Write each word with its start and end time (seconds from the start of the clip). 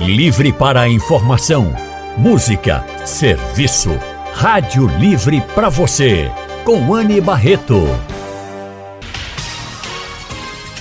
Livre 0.00 0.52
para 0.52 0.82
a 0.82 0.88
informação, 0.88 1.74
música, 2.18 2.84
serviço. 3.06 3.98
Rádio 4.34 4.86
Livre 4.98 5.40
para 5.54 5.70
você, 5.70 6.30
com 6.64 6.94
Anne 6.94 7.18
Barreto. 7.18 7.82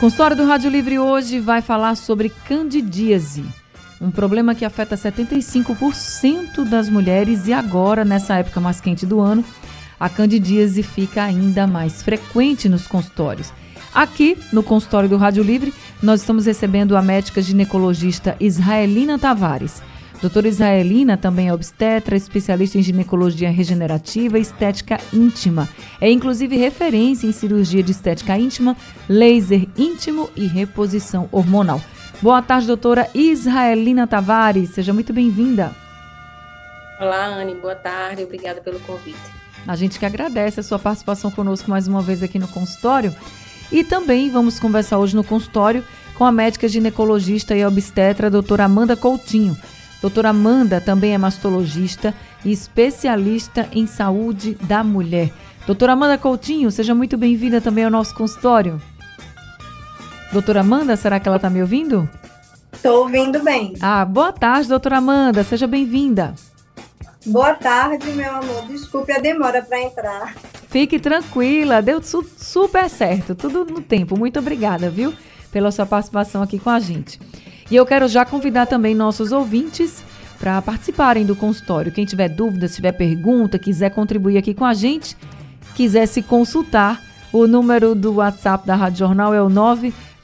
Consultório 0.00 0.36
do 0.36 0.44
Rádio 0.44 0.70
Livre 0.70 0.98
hoje 0.98 1.40
vai 1.40 1.62
falar 1.62 1.94
sobre 1.94 2.28
candidíase, 2.28 3.42
um 4.00 4.10
problema 4.10 4.54
que 4.54 4.64
afeta 4.64 4.96
75% 4.96 6.68
das 6.68 6.88
mulheres 6.88 7.46
e 7.46 7.52
agora, 7.52 8.04
nessa 8.04 8.36
época 8.36 8.60
mais 8.60 8.80
quente 8.80 9.06
do 9.06 9.20
ano, 9.20 9.44
a 9.98 10.08
candidíase 10.08 10.82
fica 10.82 11.22
ainda 11.22 11.66
mais 11.66 12.02
frequente 12.02 12.68
nos 12.68 12.86
consultórios. 12.86 13.52
Aqui, 13.94 14.36
no 14.52 14.62
consultório 14.62 15.08
do 15.08 15.16
Rádio 15.16 15.42
Livre, 15.42 15.72
nós 16.02 16.20
estamos 16.20 16.44
recebendo 16.44 16.96
a 16.96 17.02
médica 17.02 17.40
ginecologista 17.40 18.36
Israelina 18.38 19.18
Tavares. 19.18 19.82
Doutora 20.20 20.48
Israelina 20.48 21.16
também 21.16 21.48
é 21.48 21.54
obstetra, 21.54 22.16
especialista 22.16 22.78
em 22.78 22.82
ginecologia 22.82 23.50
regenerativa 23.50 24.38
e 24.38 24.42
estética 24.42 24.98
íntima. 25.12 25.68
É 26.00 26.10
inclusive 26.10 26.56
referência 26.56 27.26
em 27.26 27.32
cirurgia 27.32 27.82
de 27.82 27.92
estética 27.92 28.38
íntima, 28.38 28.76
laser 29.08 29.66
íntimo 29.76 30.28
e 30.36 30.46
reposição 30.46 31.28
hormonal. 31.32 31.80
Boa 32.22 32.40
tarde, 32.40 32.66
doutora 32.66 33.10
Israelina 33.14 34.06
Tavares. 34.06 34.70
Seja 34.70 34.92
muito 34.92 35.12
bem-vinda. 35.12 35.72
Olá, 36.98 37.26
Anne. 37.26 37.54
Boa 37.54 37.74
tarde. 37.74 38.24
Obrigada 38.24 38.60
pelo 38.62 38.80
convite. 38.80 39.18
A 39.68 39.76
gente 39.76 39.98
que 39.98 40.06
agradece 40.06 40.60
a 40.60 40.62
sua 40.62 40.78
participação 40.78 41.30
conosco 41.30 41.68
mais 41.68 41.86
uma 41.86 42.00
vez 42.00 42.22
aqui 42.22 42.38
no 42.38 42.48
consultório. 42.48 43.14
E 43.70 43.84
também 43.84 44.30
vamos 44.30 44.58
conversar 44.58 44.98
hoje 44.98 45.14
no 45.14 45.22
consultório 45.22 45.84
com 46.14 46.24
a 46.24 46.32
médica 46.32 46.66
ginecologista 46.66 47.54
e 47.54 47.66
obstetra, 47.66 48.30
doutora 48.30 48.64
Amanda 48.64 48.96
Coutinho. 48.96 49.56
Doutora 50.00 50.30
Amanda 50.30 50.80
também 50.80 51.12
é 51.12 51.18
mastologista 51.18 52.14
e 52.42 52.50
especialista 52.50 53.68
em 53.72 53.86
saúde 53.86 54.54
da 54.62 54.82
mulher. 54.82 55.30
Doutora 55.66 55.92
Amanda 55.92 56.16
Coutinho, 56.16 56.70
seja 56.70 56.94
muito 56.94 57.18
bem-vinda 57.18 57.60
também 57.60 57.84
ao 57.84 57.90
nosso 57.90 58.14
consultório. 58.14 58.80
Doutora 60.36 60.60
Amanda, 60.60 60.98
será 60.98 61.18
que 61.18 61.26
ela 61.26 61.38
está 61.38 61.48
me 61.48 61.62
ouvindo? 61.62 62.06
Estou 62.70 63.04
ouvindo 63.04 63.42
bem. 63.42 63.72
Ah, 63.80 64.04
boa 64.04 64.30
tarde, 64.30 64.68
doutora 64.68 64.98
Amanda, 64.98 65.42
seja 65.42 65.66
bem-vinda. 65.66 66.34
Boa 67.24 67.54
tarde, 67.54 68.12
meu 68.12 68.30
amor. 68.30 68.66
Desculpe 68.68 69.12
a 69.12 69.18
demora 69.18 69.62
para 69.62 69.80
entrar. 69.80 70.34
Fique 70.68 70.98
tranquila, 70.98 71.80
deu 71.80 72.02
su 72.02 72.22
super 72.36 72.90
certo, 72.90 73.34
tudo 73.34 73.64
no 73.64 73.80
tempo. 73.80 74.18
Muito 74.18 74.38
obrigada, 74.38 74.90
viu, 74.90 75.14
pela 75.50 75.72
sua 75.72 75.86
participação 75.86 76.42
aqui 76.42 76.58
com 76.58 76.68
a 76.68 76.80
gente. 76.80 77.18
E 77.70 77.74
eu 77.74 77.86
quero 77.86 78.06
já 78.06 78.26
convidar 78.26 78.66
também 78.66 78.94
nossos 78.94 79.32
ouvintes 79.32 80.04
para 80.38 80.60
participarem 80.60 81.24
do 81.24 81.34
consultório. 81.34 81.90
Quem 81.90 82.04
tiver 82.04 82.28
dúvidas, 82.28 82.74
tiver 82.74 82.92
pergunta, 82.92 83.58
quiser 83.58 83.88
contribuir 83.88 84.36
aqui 84.36 84.52
com 84.52 84.66
a 84.66 84.74
gente, 84.74 85.16
quiser 85.74 86.04
se 86.04 86.20
consultar, 86.20 87.00
o 87.32 87.46
número 87.46 87.94
do 87.94 88.16
WhatsApp 88.16 88.66
da 88.66 88.74
Rádio 88.74 88.98
Jornal 88.98 89.32
é 89.32 89.40
o 89.40 89.48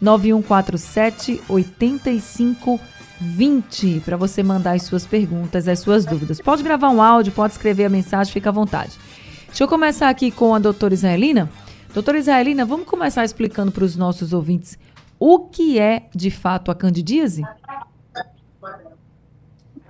99147 0.03 1.42
8520 1.48 4.03
para 4.05 4.17
você 4.17 4.42
mandar 4.42 4.72
as 4.72 4.83
suas 4.83 5.06
perguntas, 5.06 5.69
as 5.69 5.78
suas 5.78 6.05
dúvidas. 6.05 6.41
Pode 6.41 6.62
gravar 6.62 6.91
um 6.91 7.00
áudio, 7.00 7.33
pode 7.33 7.53
escrever 7.53 7.84
a 7.84 7.89
mensagem, 7.89 8.33
fica 8.33 8.50
à 8.50 8.53
vontade. 8.53 8.98
Deixa 9.47 9.62
eu 9.62 9.69
começar 9.69 10.08
aqui 10.08 10.30
com 10.30 10.55
a 10.55 10.58
doutora 10.58 10.92
Israelina. 10.92 11.48
Doutora 11.95 12.18
Israelina, 12.18 12.64
vamos 12.64 12.86
começar 12.86 13.24
explicando 13.24 13.70
para 13.70 13.85
os 13.85 13.96
nossos 13.96 14.33
ouvintes 14.33 14.79
o 15.24 15.39
que 15.39 15.79
é, 15.79 16.08
de 16.13 16.33
fato, 16.33 16.73
a 16.73 16.74
candidíase? 16.74 17.45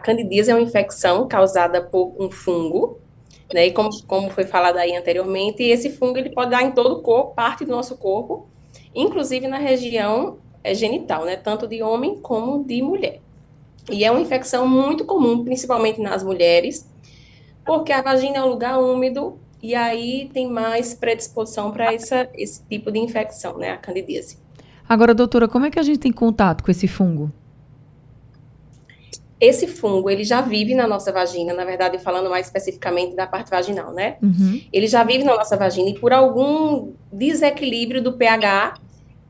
Candidíase 0.03 0.51
é 0.51 0.55
uma 0.55 0.61
infecção 0.61 1.27
causada 1.27 1.81
por 1.81 2.15
um 2.19 2.31
fungo, 2.31 2.99
né? 3.55 3.69
E 3.69 3.73
como, 3.73 3.89
como 4.07 4.29
foi 4.29 4.45
falado 4.45 4.77
aí 4.77 4.95
anteriormente, 4.95 5.63
esse 5.63 5.91
fungo 5.91 6.19
ele 6.19 6.29
pode 6.29 6.51
dar 6.51 6.63
em 6.63 6.73
todo 6.73 6.97
o 6.97 7.01
corpo, 7.01 7.35
parte 7.35 7.65
do 7.65 7.71
nosso 7.71 7.97
corpo, 7.97 8.47
inclusive 8.95 9.49
na 9.49 9.59
região 9.59 10.39
é, 10.63 10.75
genital, 10.75 11.25
né? 11.25 11.37
Tanto 11.37 11.67
de 11.67 11.83
homem 11.83 12.17
como 12.21 12.65
de 12.65 12.83
mulher. 12.83 13.21
E 13.91 14.05
é 14.05 14.11
uma 14.11 14.21
infecção 14.21 14.67
muito 14.67 15.05
comum, 15.05 15.45
principalmente 15.45 16.01
nas 16.01 16.23
mulheres, 16.23 16.89
porque 17.65 17.93
a 17.93 18.03
vagina 18.03 18.39
é 18.39 18.45
um 18.45 18.49
lugar 18.49 18.79
úmido 18.79 19.39
e 19.63 19.75
aí 19.75 20.31
tem 20.33 20.49
mais 20.49 20.95
predisposição 20.95 21.71
para 21.71 21.93
esse 21.95 22.65
tipo 22.69 22.91
de 22.91 22.99
infecção, 22.99 23.59
né? 23.59 23.71
A 23.71 23.77
candidíase. 23.77 24.39
Agora, 24.89 25.15
doutora, 25.15 25.49
como 25.49 25.67
é 25.67 25.71
que 25.71 25.79
a 25.79 25.83
gente 25.83 25.99
tem 25.99 26.13
contato 26.13 26.63
com 26.63 26.71
esse 26.71 26.87
fungo? 26.87 27.31
Esse 29.43 29.67
fungo, 29.67 30.09
ele 30.09 30.23
já 30.23 30.41
vive 30.41 30.73
na 30.73 30.87
nossa 30.87 31.11
vagina, 31.11 31.53
na 31.53 31.65
verdade, 31.65 31.99
falando 31.99 32.31
mais 32.31 32.47
especificamente 32.47 33.17
da 33.17 33.27
parte 33.27 33.51
vaginal, 33.51 33.93
né? 33.93 34.17
Uhum. 34.23 34.61
Ele 34.73 34.87
já 34.87 35.03
vive 35.03 35.25
na 35.25 35.35
nossa 35.35 35.57
vagina 35.57 35.89
e 35.89 35.99
por 35.99 36.13
algum 36.13 36.93
desequilíbrio 37.13 38.01
do 38.01 38.13
pH, 38.13 38.75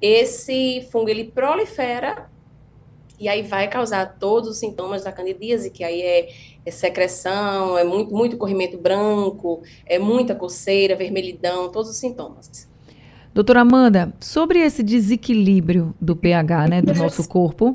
esse 0.02 0.86
fungo, 0.92 1.08
ele 1.08 1.24
prolifera 1.24 2.30
e 3.18 3.26
aí 3.26 3.40
vai 3.40 3.68
causar 3.68 4.18
todos 4.18 4.50
os 4.50 4.58
sintomas 4.58 5.02
da 5.02 5.10
candidíase, 5.10 5.70
que 5.70 5.82
aí 5.82 6.02
é, 6.02 6.28
é, 6.66 6.70
secreção, 6.70 7.78
é 7.78 7.84
muito, 7.84 8.14
muito 8.14 8.36
corrimento 8.36 8.76
branco, 8.76 9.62
é 9.86 9.98
muita 9.98 10.34
coceira, 10.34 10.94
vermelhidão, 10.94 11.70
todos 11.70 11.90
os 11.90 11.96
sintomas. 11.96 12.68
Doutora 13.32 13.62
Amanda, 13.62 14.12
sobre 14.20 14.58
esse 14.58 14.82
desequilíbrio 14.82 15.94
do 15.98 16.14
pH 16.14 16.68
né, 16.68 16.82
do 16.82 16.92
nosso 16.92 17.26
corpo, 17.26 17.74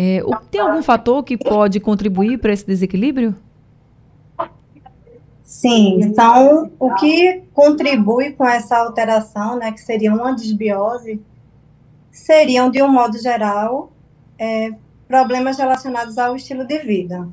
é, 0.00 0.22
tem 0.48 0.60
algum 0.60 0.80
fator 0.80 1.24
que 1.24 1.36
pode 1.36 1.80
contribuir 1.80 2.38
para 2.38 2.52
esse 2.52 2.64
desequilíbrio? 2.64 3.34
Sim, 5.42 5.98
então 6.00 6.70
o 6.78 6.94
que 6.94 7.42
contribui 7.52 8.30
com 8.30 8.46
essa 8.46 8.76
alteração, 8.78 9.58
né, 9.58 9.72
que 9.72 9.80
seria 9.80 10.14
uma 10.14 10.32
desbiose, 10.32 11.20
seriam, 12.12 12.70
de 12.70 12.80
um 12.80 12.88
modo 12.88 13.18
geral, 13.18 13.90
é, 14.38 14.70
problemas 15.08 15.58
relacionados 15.58 16.16
ao 16.16 16.36
estilo 16.36 16.64
de 16.64 16.78
vida. 16.78 17.28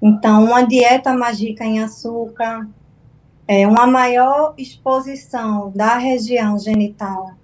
Então, 0.00 0.44
uma 0.44 0.62
dieta 0.62 1.12
mais 1.12 1.40
rica 1.40 1.64
em 1.64 1.82
açúcar, 1.82 2.68
é, 3.48 3.66
uma 3.66 3.84
maior 3.84 4.54
exposição 4.56 5.72
da 5.74 5.98
região 5.98 6.56
genital 6.56 7.34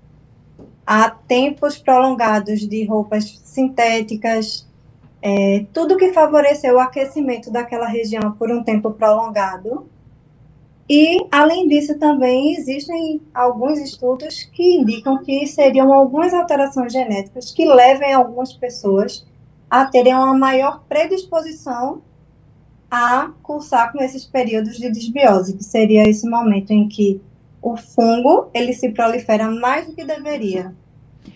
a 0.87 1.11
tempos 1.11 1.79
prolongados 1.79 2.61
de 2.61 2.85
roupas 2.85 3.41
sintéticas, 3.45 4.67
é, 5.21 5.65
tudo 5.73 5.97
que 5.97 6.13
favoreceu 6.13 6.75
o 6.75 6.81
aquecimento 6.81 7.51
daquela 7.51 7.87
região 7.87 8.33
por 8.33 8.51
um 8.51 8.63
tempo 8.63 8.91
prolongado. 8.91 9.87
E, 10.89 11.25
além 11.31 11.69
disso, 11.69 11.97
também 11.99 12.55
existem 12.55 13.21
alguns 13.33 13.79
estudos 13.79 14.43
que 14.53 14.77
indicam 14.77 15.23
que 15.23 15.47
seriam 15.47 15.93
algumas 15.93 16.35
alterações 16.35 16.93
genéticas 16.93 17.53
que 17.53 17.65
levem 17.65 18.13
algumas 18.13 18.53
pessoas 18.53 19.25
a 19.71 19.87
terem 19.87 20.15
uma 20.15 20.37
maior 20.37 20.83
predisposição 20.89 22.03
a 22.91 23.31
cursar 23.43 23.91
com 23.91 24.03
esses 24.03 24.27
períodos 24.27 24.77
de 24.77 24.91
desbiose, 24.91 25.57
que 25.57 25.65
seria 25.65 26.07
esse 26.07 26.29
momento 26.29 26.73
em 26.73 26.87
que 26.89 27.23
o 27.63 27.77
fungo 27.77 28.51
ele 28.53 28.73
se 28.73 28.91
prolifera 28.91 29.49
mais 29.49 29.87
do 29.87 29.95
que 29.95 30.05
deveria, 30.05 30.75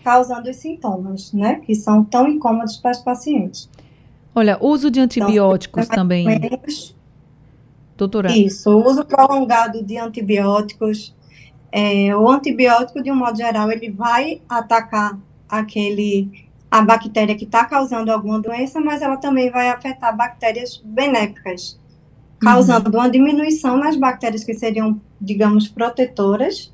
causando 0.03 0.49
os 0.49 0.57
sintomas, 0.57 1.31
né, 1.31 1.61
que 1.65 1.73
são 1.73 2.03
tão 2.03 2.27
incômodos 2.27 2.77
para 2.77 2.91
os 2.91 2.99
pacientes. 2.99 3.69
Olha, 4.35 4.57
uso 4.61 4.91
de 4.91 4.99
antibióticos 4.99 5.85
então, 5.85 5.95
também. 5.95 6.27
Doutora. 7.95 8.31
Isso, 8.31 8.69
o 8.69 8.85
uso 8.85 9.03
prolongado 9.05 9.83
de 9.83 9.97
antibióticos. 9.97 11.15
É, 11.71 12.15
o 12.15 12.29
antibiótico, 12.29 13.01
de 13.01 13.11
um 13.11 13.15
modo 13.15 13.35
geral, 13.35 13.71
ele 13.71 13.89
vai 13.89 14.41
atacar 14.47 15.17
aquele 15.49 16.47
a 16.69 16.81
bactéria 16.81 17.35
que 17.35 17.45
está 17.45 17.65
causando 17.65 18.11
alguma 18.11 18.39
doença, 18.39 18.79
mas 18.79 19.01
ela 19.01 19.17
também 19.17 19.49
vai 19.49 19.69
afetar 19.69 20.15
bactérias 20.15 20.81
benéficas, 20.83 21.79
causando 22.39 22.89
uhum. 22.89 22.99
uma 22.99 23.09
diminuição 23.09 23.77
nas 23.77 23.95
bactérias 23.95 24.43
que 24.43 24.53
seriam, 24.53 24.99
digamos, 25.19 25.67
protetoras 25.67 26.73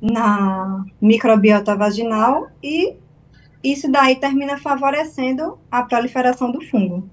na 0.00 0.84
microbiota 1.00 1.76
vaginal 1.76 2.48
e 2.62 2.94
isso 3.62 3.90
daí 3.90 4.16
termina 4.16 4.58
favorecendo 4.58 5.56
a 5.70 5.82
proliferação 5.82 6.50
do 6.50 6.60
fungo. 6.62 7.08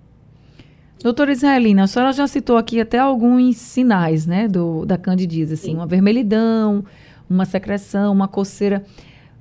Doutora 1.02 1.32
Israelina, 1.32 1.84
a 1.84 1.88
senhora 1.88 2.12
já 2.12 2.28
citou 2.28 2.58
aqui 2.58 2.82
até 2.82 2.98
alguns 2.98 3.56
sinais, 3.58 4.26
né, 4.26 4.48
do, 4.48 4.86
da 4.86 4.98
candidíase, 4.98 5.54
assim, 5.54 5.74
uma 5.74 5.86
vermelhidão, 5.86 6.84
uma 7.30 7.46
secreção, 7.46 8.12
uma 8.12 8.28
coceira. 8.28 8.84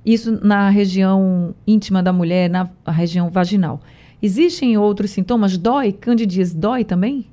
Isso 0.05 0.39
na 0.45 0.69
região 0.69 1.53
íntima 1.67 2.01
da 2.01 2.13
mulher, 2.13 2.49
na 2.49 2.69
região 2.87 3.29
vaginal. 3.29 3.81
Existem 4.21 4.77
outros 4.77 5.11
sintomas? 5.11 5.57
Dói? 5.57 5.91
Candidíase 5.91 6.55
dói 6.55 6.85
também? 6.85 7.27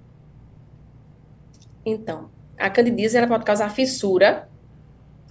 Então, 1.87 2.29
a 2.59 2.69
candidíase 2.69 3.17
ela 3.17 3.29
pode 3.29 3.45
causar 3.45 3.71
fissura. 3.71 4.49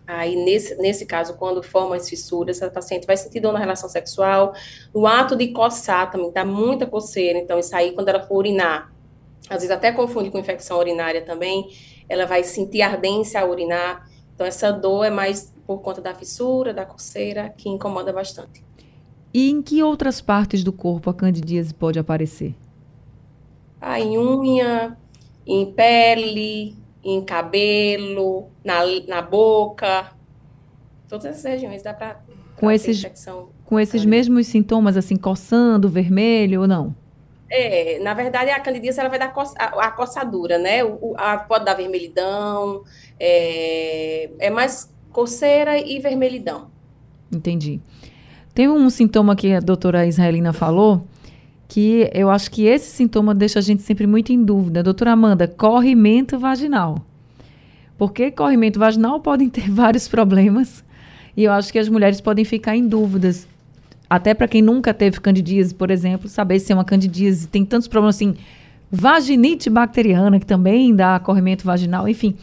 Aí, 0.08 0.36
nesse, 0.38 0.76
nesse 0.76 1.06
caso, 1.06 1.34
quando 1.36 1.62
formam 1.62 1.94
as 1.94 2.08
fissuras, 2.08 2.62
a 2.62 2.70
paciente 2.70 3.06
vai 3.06 3.18
sentir 3.18 3.42
dor 3.42 3.52
na 3.52 3.60
relação 3.60 3.90
sexual. 3.90 4.54
No 4.94 5.06
ato 5.06 5.36
de 5.36 5.50
coçar 5.50 6.10
também, 6.10 6.32
dá 6.32 6.46
muita 6.46 6.86
coceira. 6.86 7.38
Então, 7.38 7.60
isso 7.60 7.76
aí, 7.76 7.92
quando 7.92 8.08
ela 8.08 8.22
for 8.22 8.38
urinar, 8.38 8.94
às 9.50 9.58
vezes 9.58 9.72
até 9.72 9.92
confunde 9.92 10.32
com 10.32 10.40
infecção 10.40 10.78
urinária 10.80 11.22
também, 11.22 11.70
ela 12.08 12.26
vai 12.26 12.44
sentir 12.44 12.82
ardência 12.82 13.42
a 13.42 13.46
urinar. 13.46 14.10
Então, 14.34 14.48
essa 14.48 14.72
dor 14.72 15.04
é 15.04 15.10
mais 15.10 15.54
por 15.68 15.82
conta 15.82 16.00
da 16.00 16.14
fissura, 16.14 16.74
da 16.74 16.86
coceira, 16.86 17.50
que 17.50 17.68
incomoda 17.68 18.14
bastante. 18.14 18.64
E 19.34 19.50
em 19.50 19.62
que 19.62 19.84
outras 19.84 20.22
partes 20.22 20.64
do 20.64 20.72
corpo 20.72 21.10
a 21.10 21.14
candidíase 21.14 21.74
pode 21.74 22.00
aparecer? 22.00 22.56
Ah, 23.82 24.00
em 24.00 24.18
unha, 24.18 24.98
em 25.46 25.72
pele, 25.72 26.76
em 27.04 27.24
cabelo, 27.24 28.50
na, 28.64 28.80
na 29.08 29.22
boca, 29.22 30.12
todas 31.08 31.26
essas 31.26 31.44
regiões 31.44 31.84
dá 31.84 31.94
para 31.94 32.20
com 32.56 32.72
esses 32.72 33.06
com 33.66 33.80
esses 33.80 34.06
mesmos 34.06 34.48
sintomas 34.48 34.96
assim 34.96 35.16
coçando, 35.16 35.90
vermelho 35.90 36.62
ou 36.62 36.68
não? 36.68 36.96
É, 37.50 38.00
na 38.00 38.14
verdade, 38.14 38.50
a 38.50 38.60
candidíase 38.60 39.00
ela 39.00 39.10
vai 39.10 39.20
dar 39.20 39.34
a, 39.58 39.66
a 39.86 39.92
coçadura, 39.92 40.58
né? 40.58 40.84
O, 40.84 41.14
a, 41.18 41.38
pode 41.38 41.66
dar 41.66 41.74
vermelhidão, 41.74 42.84
é, 43.20 44.30
é 44.40 44.50
mais 44.50 44.92
coceira 45.12 45.78
e 45.78 46.00
vermelhidão. 46.00 46.70
Entendi. 47.32 47.80
Tem 48.54 48.68
um 48.68 48.90
sintoma 48.90 49.36
que 49.36 49.54
a 49.54 49.60
doutora 49.60 50.06
Israelina 50.06 50.54
falou, 50.54 51.02
que 51.68 52.10
eu 52.14 52.30
acho 52.30 52.52
que 52.52 52.66
esse 52.66 52.90
sintoma 52.92 53.34
deixa 53.34 53.60
a 53.60 53.62
gente 53.62 53.82
sempre 53.82 54.06
muito 54.06 54.32
em 54.32 54.44
dúvida. 54.44 54.84
Doutora 54.84 55.12
Amanda, 55.12 55.48
corrimento 55.48 56.38
vaginal. 56.38 57.04
Porque 57.98 58.30
corrimento 58.32 58.80
vaginal 58.80 59.20
podem 59.20 59.50
ter 59.50 59.70
vários 59.72 60.08
problemas 60.08 60.84
e 61.36 61.44
eu 61.44 61.52
acho 61.52 61.72
que 61.72 61.80
as 61.80 61.90
mulheres 61.90 62.22
podem 62.22 62.46
ficar 62.46 62.76
em 62.76 62.88
dúvidas 62.88 63.48
até 64.10 64.34
para 64.34 64.48
quem 64.48 64.62
nunca 64.62 64.94
teve 64.94 65.20
candidíase, 65.20 65.74
por 65.74 65.90
exemplo, 65.90 66.30
saber 66.30 66.60
se 66.60 66.72
é 66.72 66.76
uma 66.76 66.86
candidíase, 66.86 67.48
tem 67.48 67.66
tantos 67.66 67.88
problemas 67.88 68.16
assim, 68.16 68.36
vaginite 68.92 69.70
bacteriana, 69.70 70.40
que 70.40 70.46
também 70.46 70.96
dá 70.96 71.20
corrimento 71.20 71.66
vaginal, 71.66 72.08
enfim. 72.08 72.36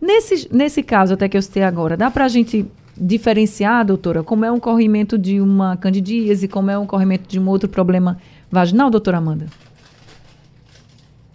Nesse, 0.00 0.48
nesse 0.50 0.82
caso, 0.82 1.14
até 1.14 1.28
que 1.28 1.36
eu 1.36 1.42
citei 1.42 1.62
agora, 1.62 1.96
dá 1.96 2.10
para 2.10 2.24
a 2.24 2.28
gente 2.28 2.66
diferenciar, 2.96 3.84
doutora, 3.84 4.22
como 4.22 4.44
é 4.44 4.50
um 4.50 4.58
corrimento 4.58 5.18
de 5.18 5.40
uma 5.40 5.76
candidíase, 5.76 6.48
como 6.48 6.70
é 6.70 6.78
um 6.78 6.86
corrimento 6.86 7.28
de 7.28 7.38
um 7.38 7.48
outro 7.48 7.68
problema 7.68 8.18
vaginal, 8.50 8.90
doutora 8.90 9.18
Amanda? 9.18 9.46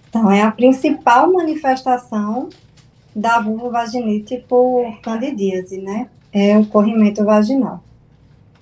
Então, 0.09 0.31
é 0.31 0.41
a 0.41 0.51
principal 0.51 1.31
manifestação 1.31 2.50
da 3.15 3.39
vulvovaginite 3.39 4.44
por 4.47 5.00
candidíase, 5.01 5.81
né? 5.81 6.09
É 6.31 6.57
o 6.57 6.65
corrimento 6.65 7.23
vaginal. 7.23 7.83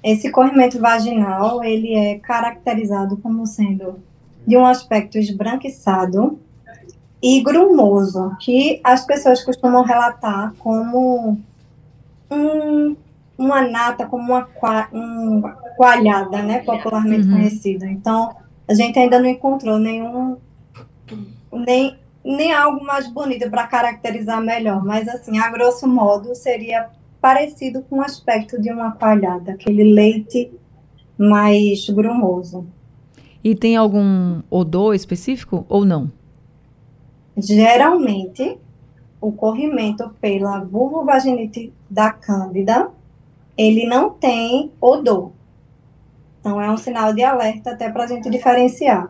Esse 0.04 0.30
corrimento 0.30 0.80
vaginal, 0.80 1.64
ele 1.64 1.96
é 1.96 2.20
caracterizado 2.20 3.18
como 3.18 3.48
sendo 3.48 4.00
de 4.46 4.58
um 4.58 4.66
aspecto 4.66 5.18
esbranquiçado 5.18 6.38
e 7.22 7.42
grumoso, 7.42 8.36
que 8.40 8.82
as 8.84 9.06
pessoas 9.06 9.42
costumam 9.42 9.82
relatar 9.84 10.54
como 10.60 11.40
um, 12.30 12.96
uma 13.38 13.62
nata, 13.62 14.06
como 14.06 14.34
uma, 14.34 14.48
um, 14.92 15.42
coalhada, 15.78 16.42
né, 16.42 16.60
popularmente 16.60 17.28
uhum. 17.28 17.36
conhecida. 17.36 17.88
Então, 17.88 18.36
a 18.68 18.74
gente 18.74 18.98
ainda 18.98 19.20
não 19.20 19.28
encontrou 19.28 19.78
nenhum, 19.78 20.38
nem, 21.52 21.98
nem 22.24 22.54
algo 22.54 22.84
mais 22.86 23.08
bonito 23.08 23.50
para 23.50 23.68
caracterizar 23.68 24.42
melhor, 24.42 24.84
mas 24.84 25.08
assim, 25.08 25.38
a 25.38 25.50
grosso 25.50 25.88
modo, 25.88 26.36
seria 26.36 26.90
parecido 27.22 27.82
com 27.84 27.98
o 27.98 28.02
aspecto 28.02 28.62
de 28.62 28.72
uma 28.72 28.92
coalhada, 28.92 29.54
aquele 29.54 29.84
leite 29.84 30.52
mais 31.18 31.90
grumoso. 31.90 32.66
E 33.44 33.56
tem 33.56 33.76
algum 33.76 34.42
odor 34.50 34.96
específico 34.96 35.66
ou 35.68 35.84
não? 35.86 36.12
Geralmente, 37.36 38.58
o 39.20 39.32
corrimento 39.32 40.10
pela 40.22 40.60
vulvovaginite 40.60 41.74
da 41.90 42.12
cândida, 42.12 42.90
ele 43.58 43.86
não 43.86 44.10
tem 44.10 44.72
odor. 44.80 45.32
Então, 46.44 46.62
é 46.62 46.70
um 46.70 46.76
sinal 46.76 47.14
de 47.14 47.24
alerta 47.24 47.72
até 47.72 47.90
para 47.90 48.04
a 48.04 48.08
gente 48.08 48.30
diferenciar. 48.30 49.10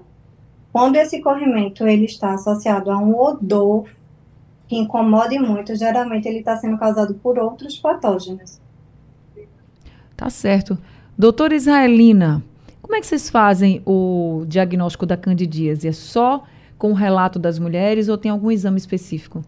Quando 0.71 0.97
esse 0.97 1.19
corrimento 1.19 1.88
ele 1.88 2.06
está 2.06 2.35
associado 2.35 2.91
a 2.91 2.97
um 3.00 3.19
odor 3.19 3.89
que 4.68 4.75
incomode 4.75 5.39
muito, 5.39 5.75
geralmente 5.75 6.27
ele 6.27 6.39
está 6.39 6.56
sendo 6.57 6.77
causado 6.77 7.15
por 7.15 7.39
outros 7.39 7.75
patógenos. 7.75 8.62
Tá 10.15 10.30
certo. 10.30 10.77
Doutora 11.18 11.56
Israelina, 11.56 12.44
como 12.83 12.95
é 12.95 13.00
que 13.00 13.07
vocês 13.07 13.31
fazem 13.31 13.81
o 13.83 14.45
diagnóstico 14.47 15.07
da 15.07 15.18
candidíase? 15.18 15.88
É 15.88 15.91
só 15.91 16.44
com 16.77 16.91
o 16.91 16.94
relato 16.94 17.39
das 17.39 17.57
mulheres 17.57 18.09
ou 18.09 18.18
tem 18.18 18.30
algum 18.30 18.51
exame 18.51 18.77
específico? 18.77 19.44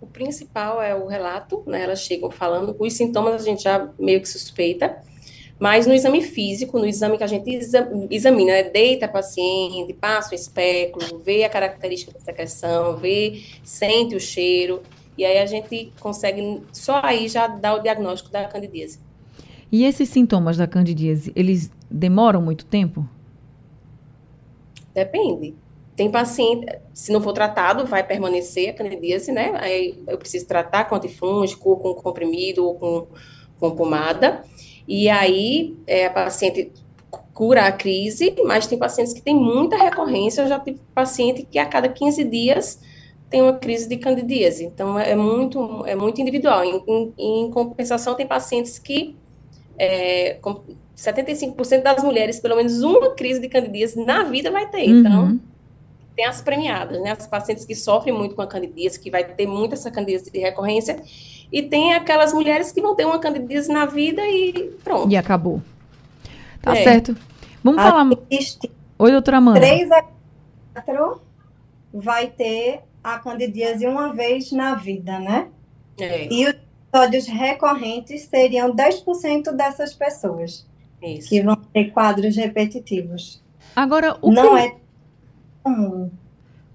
O 0.00 0.06
principal 0.06 0.80
é 0.80 0.94
o 0.94 1.08
relato, 1.08 1.64
né? 1.66 1.82
Elas 1.82 2.00
chegam 2.00 2.30
falando, 2.30 2.76
os 2.78 2.92
sintomas 2.92 3.42
a 3.42 3.44
gente 3.44 3.64
já 3.64 3.88
meio 3.98 4.20
que 4.20 4.28
suspeita, 4.28 5.02
mas 5.60 5.86
no 5.86 5.92
exame 5.92 6.22
físico, 6.22 6.78
no 6.78 6.86
exame 6.86 7.18
que 7.18 7.22
a 7.22 7.26
gente 7.26 7.50
examina, 8.10 8.52
né, 8.52 8.62
deita 8.62 9.04
a 9.04 9.08
paciente, 9.08 9.92
passa 9.92 10.32
o 10.32 10.34
espéculo, 10.34 11.20
vê 11.22 11.44
a 11.44 11.50
característica 11.50 12.12
da 12.12 12.18
secreção, 12.18 12.96
vê, 12.96 13.42
sente 13.62 14.16
o 14.16 14.20
cheiro, 14.20 14.80
e 15.18 15.24
aí 15.24 15.36
a 15.36 15.44
gente 15.44 15.92
consegue, 16.00 16.62
só 16.72 17.02
aí 17.04 17.28
já 17.28 17.46
dar 17.46 17.74
o 17.74 17.80
diagnóstico 17.80 18.30
da 18.30 18.46
candidíase. 18.46 18.98
E 19.70 19.84
esses 19.84 20.08
sintomas 20.08 20.56
da 20.56 20.66
candidíase, 20.66 21.30
eles 21.36 21.70
demoram 21.90 22.40
muito 22.40 22.64
tempo? 22.64 23.06
Depende. 24.94 25.54
Tem 25.94 26.10
paciente, 26.10 26.66
se 26.94 27.12
não 27.12 27.20
for 27.20 27.34
tratado, 27.34 27.84
vai 27.84 28.02
permanecer 28.02 28.70
a 28.70 28.72
candidíase, 28.72 29.30
né? 29.30 29.52
Aí 29.60 30.02
eu 30.08 30.16
preciso 30.16 30.46
tratar 30.46 30.84
com 30.84 30.94
antifúngico, 30.94 31.76
com 31.76 31.92
comprimido 31.92 32.64
ou 32.66 32.74
com, 32.76 33.06
com 33.60 33.70
pomada. 33.72 34.42
E 34.92 35.08
aí 35.08 35.76
é, 35.86 36.06
a 36.06 36.10
paciente 36.10 36.72
cura 37.32 37.66
a 37.66 37.70
crise, 37.70 38.34
mas 38.44 38.66
tem 38.66 38.76
pacientes 38.76 39.12
que 39.12 39.22
têm 39.22 39.36
muita 39.36 39.76
recorrência. 39.76 40.42
Eu 40.42 40.48
já 40.48 40.58
tive 40.58 40.80
paciente 40.92 41.46
que 41.48 41.60
a 41.60 41.64
cada 41.64 41.88
15 41.88 42.24
dias 42.24 42.80
tem 43.30 43.40
uma 43.40 43.52
crise 43.52 43.88
de 43.88 43.96
candidíase. 43.96 44.64
Então 44.64 44.98
é 44.98 45.14
muito, 45.14 45.86
é 45.86 45.94
muito 45.94 46.20
individual. 46.20 46.64
Em, 46.64 46.82
em, 46.88 47.14
em 47.16 47.50
compensação, 47.52 48.16
tem 48.16 48.26
pacientes 48.26 48.80
que 48.80 49.14
é, 49.78 50.40
75% 50.96 51.82
das 51.82 52.02
mulheres, 52.02 52.40
pelo 52.40 52.56
menos 52.56 52.82
uma 52.82 53.14
crise 53.14 53.40
de 53.40 53.48
candidíase 53.48 54.04
na 54.04 54.24
vida 54.24 54.50
vai 54.50 54.68
ter. 54.68 54.86
Então, 54.86 55.22
uhum. 55.26 55.40
tem 56.16 56.26
as 56.26 56.42
premiadas, 56.42 57.00
né? 57.00 57.12
As 57.12 57.28
pacientes 57.28 57.64
que 57.64 57.76
sofrem 57.76 58.12
muito 58.12 58.34
com 58.34 58.42
a 58.42 58.46
candidíase, 58.48 58.98
que 58.98 59.08
vai 59.08 59.22
ter 59.22 59.46
muita 59.46 59.76
essa 59.76 59.88
candidíase 59.88 60.32
de 60.32 60.38
recorrência, 60.40 61.00
e 61.52 61.62
tem 61.62 61.94
aquelas 61.94 62.32
mulheres 62.32 62.70
que 62.72 62.80
vão 62.80 62.94
ter 62.94 63.04
uma 63.04 63.18
candidíase 63.18 63.70
na 63.72 63.86
vida 63.86 64.22
e 64.26 64.70
pronto. 64.84 65.10
E 65.10 65.16
acabou. 65.16 65.62
Tá 66.62 66.76
é. 66.76 66.84
certo. 66.84 67.16
Vamos 67.62 67.82
falar. 67.82 68.08
Oi, 68.98 69.10
doutora 69.12 69.38
Amanda. 69.38 69.60
3 69.60 69.90
a 69.92 70.02
4 70.74 71.20
vai 71.92 72.28
ter 72.28 72.82
a 73.02 73.18
candidíase 73.18 73.86
uma 73.86 74.12
vez 74.12 74.52
na 74.52 74.74
vida, 74.74 75.18
né? 75.18 75.48
É. 75.98 76.32
E 76.32 76.46
os 76.46 76.54
episódios 76.88 77.26
recorrentes 77.26 78.22
seriam 78.22 78.74
10% 78.74 79.52
dessas 79.52 79.94
pessoas. 79.94 80.66
Isso. 81.02 81.28
Que 81.28 81.42
vão 81.42 81.56
ter 81.56 81.90
quadros 81.90 82.36
repetitivos. 82.36 83.42
Agora, 83.74 84.16
o 84.20 84.30
Não 84.30 84.54
que... 84.54 84.62
é 84.62 84.76
comum. 85.62 86.10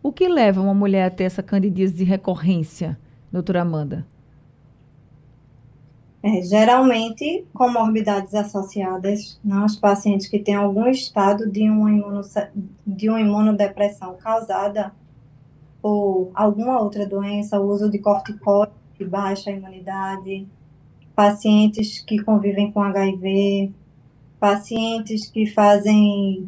O 0.02 0.12
que 0.12 0.28
leva 0.28 0.62
uma 0.62 0.74
mulher 0.74 1.06
a 1.06 1.10
ter 1.10 1.26
essa 1.26 1.42
candidíase 1.42 1.94
de 1.94 2.04
recorrência, 2.04 2.98
doutora 3.32 3.62
Amanda? 3.62 4.06
É, 6.28 6.42
geralmente, 6.42 7.46
comorbidades 7.54 8.34
associadas, 8.34 9.40
os 9.64 9.76
pacientes 9.76 10.26
que 10.28 10.40
têm 10.40 10.56
algum 10.56 10.88
estado 10.88 11.48
de 11.48 11.70
uma, 11.70 12.24
de 12.84 13.08
uma 13.08 13.22
imunodepressão 13.22 14.16
causada 14.16 14.92
por 15.80 16.32
alguma 16.34 16.82
outra 16.82 17.06
doença, 17.06 17.60
o 17.62 17.70
uso 17.70 17.92
de 17.92 18.00
corticoides 18.00 18.74
que 18.96 19.06
baixa 19.06 19.52
imunidade, 19.52 20.48
pacientes 21.16 22.02
que 22.02 22.18
convivem 22.24 22.72
com 22.72 22.82
HIV, 22.82 23.72
pacientes 24.40 25.30
que 25.30 25.46
fazem 25.46 26.48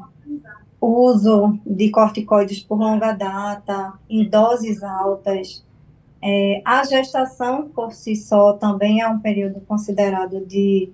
uso 0.82 1.60
de 1.64 1.92
corticoides 1.92 2.64
por 2.64 2.80
longa 2.80 3.12
data, 3.12 3.94
em 4.10 4.28
doses 4.28 4.82
altas, 4.82 5.64
é, 6.30 6.62
a 6.66 6.84
gestação 6.84 7.70
por 7.70 7.94
si 7.94 8.14
só 8.14 8.52
também 8.52 9.00
é 9.00 9.08
um 9.08 9.18
período 9.18 9.62
considerado 9.62 10.46
de 10.46 10.90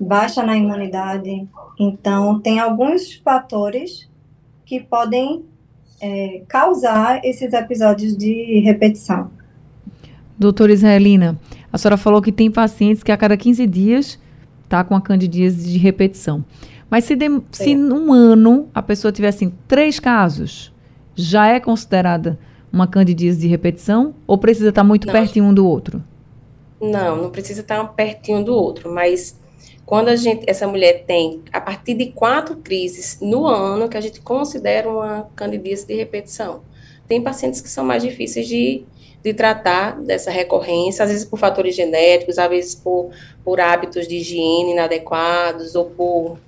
baixa 0.00 0.42
na 0.42 0.56
imunidade. 0.56 1.46
Então, 1.78 2.40
tem 2.40 2.58
alguns 2.58 3.12
fatores 3.16 4.08
que 4.64 4.80
podem 4.80 5.44
é, 6.00 6.40
causar 6.48 7.22
esses 7.22 7.52
episódios 7.52 8.16
de 8.16 8.60
repetição. 8.60 9.30
Doutora 10.38 10.72
Israelina, 10.72 11.38
a 11.70 11.76
senhora 11.76 11.98
falou 11.98 12.22
que 12.22 12.32
tem 12.32 12.50
pacientes 12.50 13.02
que 13.02 13.12
a 13.12 13.16
cada 13.18 13.36
15 13.36 13.66
dias 13.66 14.18
está 14.64 14.82
com 14.82 14.94
a 14.94 15.02
candidíase 15.02 15.70
de 15.70 15.76
repetição. 15.76 16.42
Mas 16.88 17.04
se, 17.04 17.14
de, 17.14 17.26
se 17.52 17.74
num 17.74 18.10
ano 18.10 18.70
a 18.74 18.80
pessoa 18.80 19.12
tiver 19.12 19.28
assim 19.28 19.52
três 19.68 20.00
casos, 20.00 20.72
já 21.14 21.46
é 21.48 21.60
considerada 21.60 22.38
uma 22.76 22.86
candidíase 22.86 23.40
de 23.40 23.48
repetição 23.48 24.14
ou 24.26 24.38
precisa 24.38 24.68
estar 24.68 24.84
muito 24.84 25.06
não. 25.06 25.12
pertinho 25.12 25.46
um 25.46 25.54
do 25.54 25.66
outro? 25.66 26.02
Não, 26.80 27.16
não 27.16 27.30
precisa 27.30 27.62
estar 27.62 27.82
pertinho 27.94 28.44
do 28.44 28.54
outro, 28.54 28.92
mas 28.92 29.38
quando 29.86 30.08
a 30.08 30.16
gente, 30.16 30.44
essa 30.48 30.66
mulher 30.66 31.04
tem 31.06 31.42
a 31.52 31.60
partir 31.60 31.94
de 31.94 32.06
quatro 32.06 32.56
crises 32.56 33.18
no 33.20 33.46
ano 33.46 33.88
que 33.88 33.96
a 33.96 34.00
gente 34.00 34.20
considera 34.20 34.90
uma 34.90 35.28
candidíase 35.34 35.86
de 35.86 35.94
repetição. 35.94 36.62
Tem 37.08 37.22
pacientes 37.22 37.60
que 37.60 37.68
são 37.68 37.84
mais 37.84 38.02
difíceis 38.02 38.46
de, 38.46 38.84
de 39.22 39.32
tratar 39.32 40.00
dessa 40.02 40.30
recorrência, 40.30 41.04
às 41.04 41.10
vezes 41.10 41.24
por 41.24 41.38
fatores 41.38 41.74
genéticos, 41.74 42.38
às 42.38 42.48
vezes 42.48 42.74
por, 42.74 43.10
por 43.44 43.60
hábitos 43.60 44.06
de 44.06 44.16
higiene 44.16 44.72
inadequados, 44.72 45.74
ou 45.74 45.86
por 45.86 46.38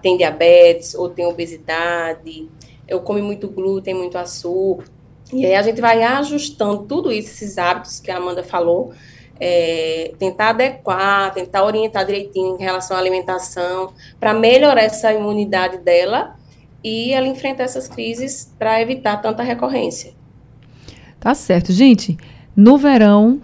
tem 0.00 0.16
diabetes, 0.16 0.94
ou 0.94 1.08
tem 1.08 1.26
obesidade, 1.26 2.48
eu 2.86 3.00
como 3.00 3.22
muito 3.22 3.48
glúten, 3.48 3.94
muito 3.94 4.16
açúcar. 4.16 4.84
E 5.32 5.44
aí 5.44 5.54
a 5.54 5.62
gente 5.62 5.80
vai 5.80 6.02
ajustando 6.02 6.84
tudo 6.84 7.12
isso, 7.12 7.28
esses 7.30 7.58
hábitos 7.58 8.00
que 8.00 8.10
a 8.10 8.16
Amanda 8.16 8.42
falou, 8.42 8.92
é, 9.40 10.12
tentar 10.18 10.50
adequar, 10.50 11.32
tentar 11.32 11.64
orientar 11.64 12.04
direitinho 12.04 12.56
em 12.56 12.62
relação 12.62 12.96
à 12.96 13.00
alimentação, 13.00 13.92
para 14.18 14.32
melhorar 14.34 14.82
essa 14.82 15.12
imunidade 15.12 15.78
dela 15.78 16.36
e 16.82 17.12
ela 17.12 17.26
enfrentar 17.26 17.64
essas 17.64 17.88
crises 17.88 18.52
para 18.58 18.80
evitar 18.80 19.18
tanta 19.18 19.42
recorrência. 19.42 20.12
Tá 21.20 21.34
certo. 21.34 21.72
Gente, 21.72 22.16
no 22.56 22.78
verão, 22.78 23.40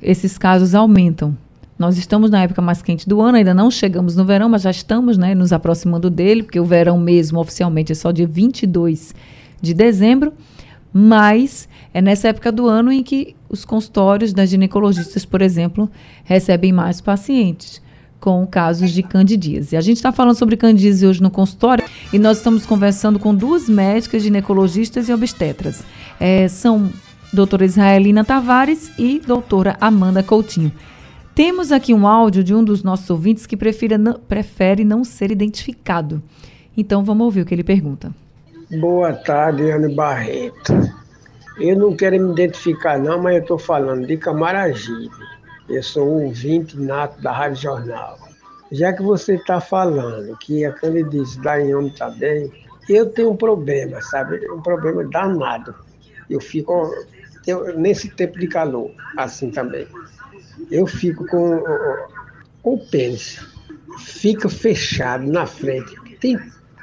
esses 0.00 0.38
casos 0.38 0.74
aumentam. 0.74 1.36
Nós 1.78 1.96
estamos 1.96 2.30
na 2.30 2.42
época 2.42 2.60
mais 2.60 2.82
quente 2.82 3.08
do 3.08 3.20
ano, 3.20 3.38
ainda 3.38 3.54
não 3.54 3.70
chegamos 3.70 4.16
no 4.16 4.24
verão, 4.24 4.48
mas 4.48 4.62
já 4.62 4.70
estamos 4.70 5.16
né, 5.16 5.34
nos 5.34 5.52
aproximando 5.52 6.10
dele, 6.10 6.42
porque 6.42 6.58
o 6.58 6.64
verão 6.64 6.98
mesmo, 6.98 7.38
oficialmente, 7.38 7.92
é 7.92 7.94
só 7.94 8.10
dia 8.10 8.26
22 8.26 9.14
de 9.60 9.74
dezembro. 9.74 10.32
Mas 11.00 11.68
é 11.94 12.02
nessa 12.02 12.26
época 12.26 12.50
do 12.50 12.66
ano 12.66 12.90
em 12.90 13.04
que 13.04 13.36
os 13.48 13.64
consultórios 13.64 14.32
das 14.32 14.50
ginecologistas, 14.50 15.24
por 15.24 15.40
exemplo, 15.40 15.88
recebem 16.24 16.72
mais 16.72 17.00
pacientes 17.00 17.80
com 18.18 18.44
casos 18.44 18.90
de 18.90 19.04
candidíase. 19.04 19.76
A 19.76 19.80
gente 19.80 19.98
está 19.98 20.10
falando 20.10 20.36
sobre 20.36 20.56
candidíase 20.56 21.06
hoje 21.06 21.22
no 21.22 21.30
consultório 21.30 21.84
e 22.12 22.18
nós 22.18 22.38
estamos 22.38 22.66
conversando 22.66 23.20
com 23.20 23.32
duas 23.32 23.68
médicas 23.68 24.24
ginecologistas 24.24 25.08
e 25.08 25.12
obstetras. 25.12 25.84
É, 26.18 26.48
são 26.48 26.90
doutora 27.32 27.64
Israelina 27.64 28.24
Tavares 28.24 28.90
e 28.98 29.20
doutora 29.24 29.76
Amanda 29.80 30.20
Coutinho. 30.20 30.72
Temos 31.32 31.70
aqui 31.70 31.94
um 31.94 32.08
áudio 32.08 32.42
de 32.42 32.52
um 32.52 32.64
dos 32.64 32.82
nossos 32.82 33.08
ouvintes 33.08 33.46
que 33.46 33.56
não, 33.96 34.14
prefere 34.14 34.82
não 34.82 35.04
ser 35.04 35.30
identificado. 35.30 36.20
Então 36.76 37.04
vamos 37.04 37.24
ouvir 37.24 37.42
o 37.42 37.46
que 37.46 37.54
ele 37.54 37.62
pergunta. 37.62 38.12
Boa 38.70 39.14
tarde, 39.14 39.70
Ana 39.70 39.88
Barreto. 39.88 40.74
Eu 41.58 41.74
não 41.74 41.96
quero 41.96 42.20
me 42.20 42.32
identificar 42.32 42.98
não, 42.98 43.18
mas 43.18 43.36
eu 43.36 43.40
estou 43.40 43.58
falando 43.58 44.06
de 44.06 44.18
Camaragibe. 44.18 45.10
Eu 45.66 45.82
sou 45.82 46.06
um 46.06 46.26
ouvinte 46.26 46.78
nato 46.78 47.18
da 47.22 47.32
Rádio 47.32 47.62
Jornal. 47.62 48.18
Já 48.70 48.92
que 48.92 49.02
você 49.02 49.36
está 49.36 49.58
falando 49.58 50.36
que 50.36 50.66
a 50.66 50.72
candidíase 50.72 51.40
da 51.40 51.54
homem 51.54 51.86
está 51.86 52.10
bem, 52.10 52.52
eu 52.90 53.06
tenho 53.06 53.30
um 53.30 53.36
problema, 53.38 54.02
sabe? 54.02 54.46
Um 54.50 54.60
problema 54.60 55.02
danado. 55.02 55.74
Eu 56.28 56.38
fico 56.38 56.92
eu, 57.46 57.78
nesse 57.78 58.10
tempo 58.10 58.38
de 58.38 58.48
calor, 58.48 58.90
assim 59.16 59.50
também. 59.50 59.88
Eu 60.70 60.86
fico 60.86 61.26
com, 61.26 61.64
com 62.62 62.74
o 62.74 62.86
pênis. 62.90 63.40
Fica 63.98 64.46
fechado 64.50 65.26
na 65.26 65.46
frente. 65.46 65.96
Tem 66.20 66.38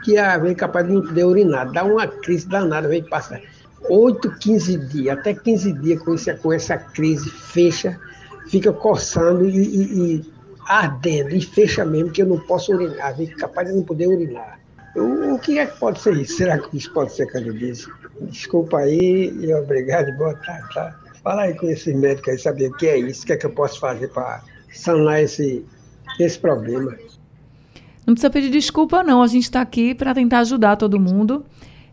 que 0.06 0.18
haver 0.18 0.56
capaz 0.56 0.88
de 0.88 0.94
poder 0.94 1.26
urinar. 1.26 1.72
Dá 1.72 1.84
uma 1.84 2.08
crise 2.08 2.48
danada, 2.48 2.88
vem 2.88 3.04
passar 3.04 3.42
8, 3.90 4.38
15 4.40 4.78
dias, 4.78 5.18
até 5.18 5.34
15 5.34 5.74
dias 5.74 6.02
com, 6.02 6.14
esse, 6.14 6.34
com 6.36 6.54
essa 6.54 6.78
crise, 6.78 7.30
fecha 7.30 8.00
fica 8.48 8.72
coçando 8.72 9.48
e, 9.48 9.58
e, 9.58 10.16
e, 10.16 10.34
ardendo, 10.68 11.36
e 11.36 11.42
fecha 11.42 11.86
mesmo, 11.86 12.12
que 12.12 12.22
eu 12.22 12.28
não 12.28 12.40
posso 12.40 12.74
urinar, 12.74 13.16
fica 13.16 13.36
capaz 13.38 13.68
de 13.68 13.76
não 13.76 13.84
poder 13.84 14.08
urinar. 14.08 14.60
O, 14.96 15.38
que 15.40 15.60
é 15.60 15.66
que 15.66 15.78
pode 15.78 16.00
ser 16.00 16.16
isso? 16.16 16.38
Será 16.38 16.58
que 16.58 16.78
isso 16.78 16.92
pode 16.94 17.12
ser 17.12 17.26
candidíase? 17.28 17.88
Desculpa 18.22 18.78
aí 18.78 19.30
e 19.42 19.54
obrigado 19.54 20.16
boa 20.18 20.34
tarde, 20.36 20.74
tá? 20.74 20.98
Fala 21.22 21.44
aí 21.44 21.54
com 21.56 21.68
esse 21.68 21.94
médico 21.94 22.30
aí, 22.30 22.38
saber 22.38 22.70
o 22.70 22.78
que 22.78 22.88
é 22.88 22.98
isso, 22.98 23.24
o 23.24 23.26
que 23.26 23.34
é 23.34 23.38
que 23.38 23.46
eu 23.46 23.50
posso 23.50 23.80
fazer 23.80 24.08
para 24.10 24.42
sanar 24.72 25.22
esse, 25.22 25.66
esse 26.20 26.40
problema. 26.40 26.96
Não 28.06 28.14
precisa 28.14 28.30
pedir 28.30 28.50
desculpa, 28.50 29.04
não. 29.04 29.22
A 29.22 29.28
gente 29.28 29.44
está 29.44 29.62
aqui 29.62 29.96
para 29.96 30.14
tentar 30.14 30.40
ajudar 30.40 30.76
todo 30.76 31.00
mundo. 31.00 31.46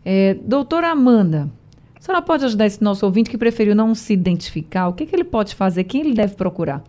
É, 0.05 0.35
doutora 0.35 0.89
Amanda, 0.91 1.49
a 1.97 2.01
senhora 2.01 2.21
pode 2.21 2.45
ajudar 2.45 2.65
esse 2.65 2.83
nosso 2.83 3.05
ouvinte 3.05 3.29
que 3.29 3.37
preferiu 3.37 3.73
não 3.73 3.95
se 3.95 4.13
identificar? 4.13 4.87
O 4.89 4.93
que, 4.93 5.05
que 5.05 5.15
ele 5.15 5.23
pode 5.23 5.55
fazer? 5.55 5.85
Quem 5.85 6.01
ele 6.01 6.13
deve 6.13 6.35
procurar? 6.35 6.83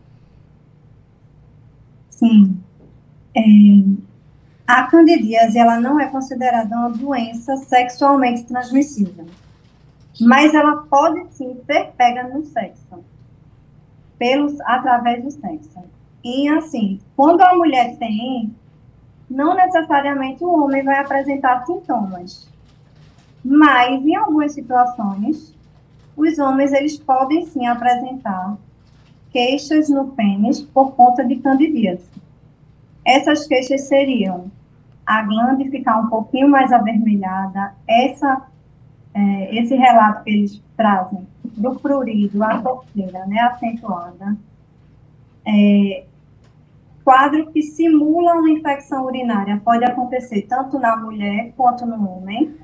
Sim. 2.08 2.56
É, 3.36 3.40
a 4.66 4.84
candidíase 4.84 5.58
ela 5.58 5.78
não 5.78 6.00
é 6.00 6.06
considerada 6.06 6.74
uma 6.74 6.90
doença 6.90 7.56
sexualmente 7.56 8.44
transmissível, 8.44 9.26
mas 10.20 10.54
ela 10.54 10.76
pode 10.88 11.26
sim 11.34 11.56
ser 11.66 11.92
pega 11.98 12.28
no 12.28 12.44
sexo, 12.44 13.04
pelos, 14.18 14.58
através 14.62 15.22
do 15.22 15.30
sexo. 15.30 15.70
E 16.24 16.48
assim, 16.48 16.98
quando 17.14 17.42
a 17.42 17.54
mulher 17.54 17.96
tem, 17.98 18.54
não 19.34 19.56
necessariamente 19.56 20.44
o 20.44 20.62
homem 20.62 20.84
vai 20.84 21.00
apresentar 21.00 21.66
sintomas. 21.66 22.48
Mas, 23.44 24.06
em 24.06 24.14
algumas 24.14 24.52
situações, 24.52 25.52
os 26.16 26.38
homens 26.38 26.72
eles 26.72 26.96
podem 26.96 27.44
sim 27.44 27.66
apresentar 27.66 28.56
queixas 29.32 29.88
no 29.88 30.12
pênis 30.12 30.60
por 30.60 30.92
conta 30.92 31.24
de 31.24 31.36
candidíase. 31.36 32.08
Essas 33.04 33.44
queixas 33.48 33.88
seriam 33.88 34.52
a 35.04 35.22
glande 35.22 35.68
ficar 35.68 35.98
um 35.98 36.06
pouquinho 36.06 36.48
mais 36.48 36.72
avermelhada, 36.72 37.74
essa, 37.88 38.46
é, 39.12 39.56
esse 39.56 39.74
relato 39.74 40.22
que 40.22 40.30
eles 40.30 40.62
trazem 40.76 41.26
do 41.44 41.74
prurido, 41.74 42.42
a 42.44 42.62
torceira, 42.62 43.26
né, 43.26 43.40
acentuada, 43.40 44.36
é, 45.44 46.04
quadro 47.04 47.50
que 47.52 47.62
simula 47.62 48.34
uma 48.34 48.50
infecção 48.50 49.04
urinária 49.04 49.60
pode 49.62 49.84
acontecer 49.84 50.42
tanto 50.48 50.78
na 50.78 50.96
mulher 50.96 51.52
quanto 51.56 51.84
no 51.84 52.08
homem, 52.08 52.56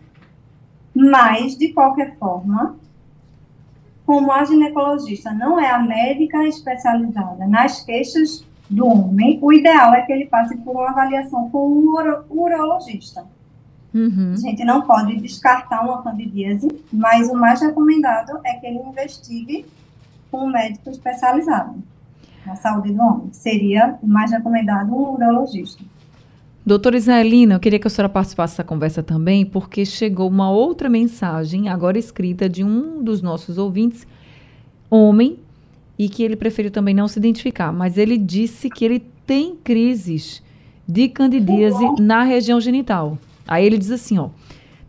mas, 0.95 1.57
de 1.57 1.69
qualquer 1.73 2.17
forma, 2.17 2.77
como 4.07 4.33
a 4.33 4.43
ginecologista 4.45 5.33
não 5.33 5.61
é 5.61 5.71
a 5.71 5.79
médica 5.79 6.43
especializada 6.45 7.47
nas 7.47 7.85
queixas 7.85 8.45
do 8.69 8.87
homem, 8.87 9.39
o 9.43 9.53
ideal 9.53 9.93
é 9.95 10.03
que 10.03 10.13
ele 10.13 10.27
passe 10.27 10.57
por 10.59 10.75
uma 10.75 10.91
avaliação 10.91 11.51
com 11.51 11.69
um 11.69 11.95
uro, 11.95 12.25
urologista. 12.31 13.27
Uhum. 13.93 14.35
A 14.35 14.37
gente 14.37 14.65
não 14.65 14.83
pode 14.83 15.17
descartar 15.17 15.83
uma 15.83 16.03
candidíase, 16.03 16.69
mas 16.93 17.29
o 17.29 17.35
mais 17.35 17.61
recomendado 17.61 18.41
é 18.45 18.55
que 18.55 18.67
ele 18.67 18.79
investigue 18.79 19.67
com 20.31 20.47
um 20.47 20.51
médico 20.51 20.89
especializado 20.91 21.83
na 22.47 22.57
saúde 22.57 22.93
do 22.93 23.01
homem. 23.01 23.29
Seria 23.33 23.99
o 24.03 24.07
mais 24.07 24.31
recomendado 24.31 24.91
um 24.93 25.15
urologista. 25.15 25.83
Doutora 26.65 26.97
Israelina, 26.97 27.55
eu 27.55 27.61
queria 27.61 27.79
que 27.79 27.87
a 27.87 27.91
senhora 27.91 28.09
participasse 28.09 28.53
dessa 28.53 28.65
conversa 28.65 29.03
também, 29.03 29.47
porque 29.47 29.85
chegou 29.85 30.29
uma 30.29 30.51
outra 30.51 30.89
mensagem, 30.91 31.69
agora 31.69 31.99
escrita, 31.99 32.49
de 32.49 32.63
um 32.63 33.03
dos 33.03 33.23
nossos 33.23 33.57
ouvintes, 33.57 34.07
homem, 34.91 35.39
e 35.99 36.09
que 36.09 36.23
ele 36.23 36.37
preferiu 36.37 36.71
também 36.71 36.95
não 36.95 37.09
se 37.09 37.19
identificar, 37.19 37.73
mas 37.73 37.97
ele 37.97 38.19
disse 38.19 38.69
que 38.69 38.85
ele 38.85 39.01
tem 39.27 39.57
crises 39.57 40.43
de 40.87 41.09
candidíase 41.09 41.85
na 42.01 42.25
região 42.25 42.61
genital. 42.61 43.17
Aí 43.47 43.65
ele 43.65 43.79
diz 43.79 43.91
assim, 43.91 44.19
ó, 44.19 44.29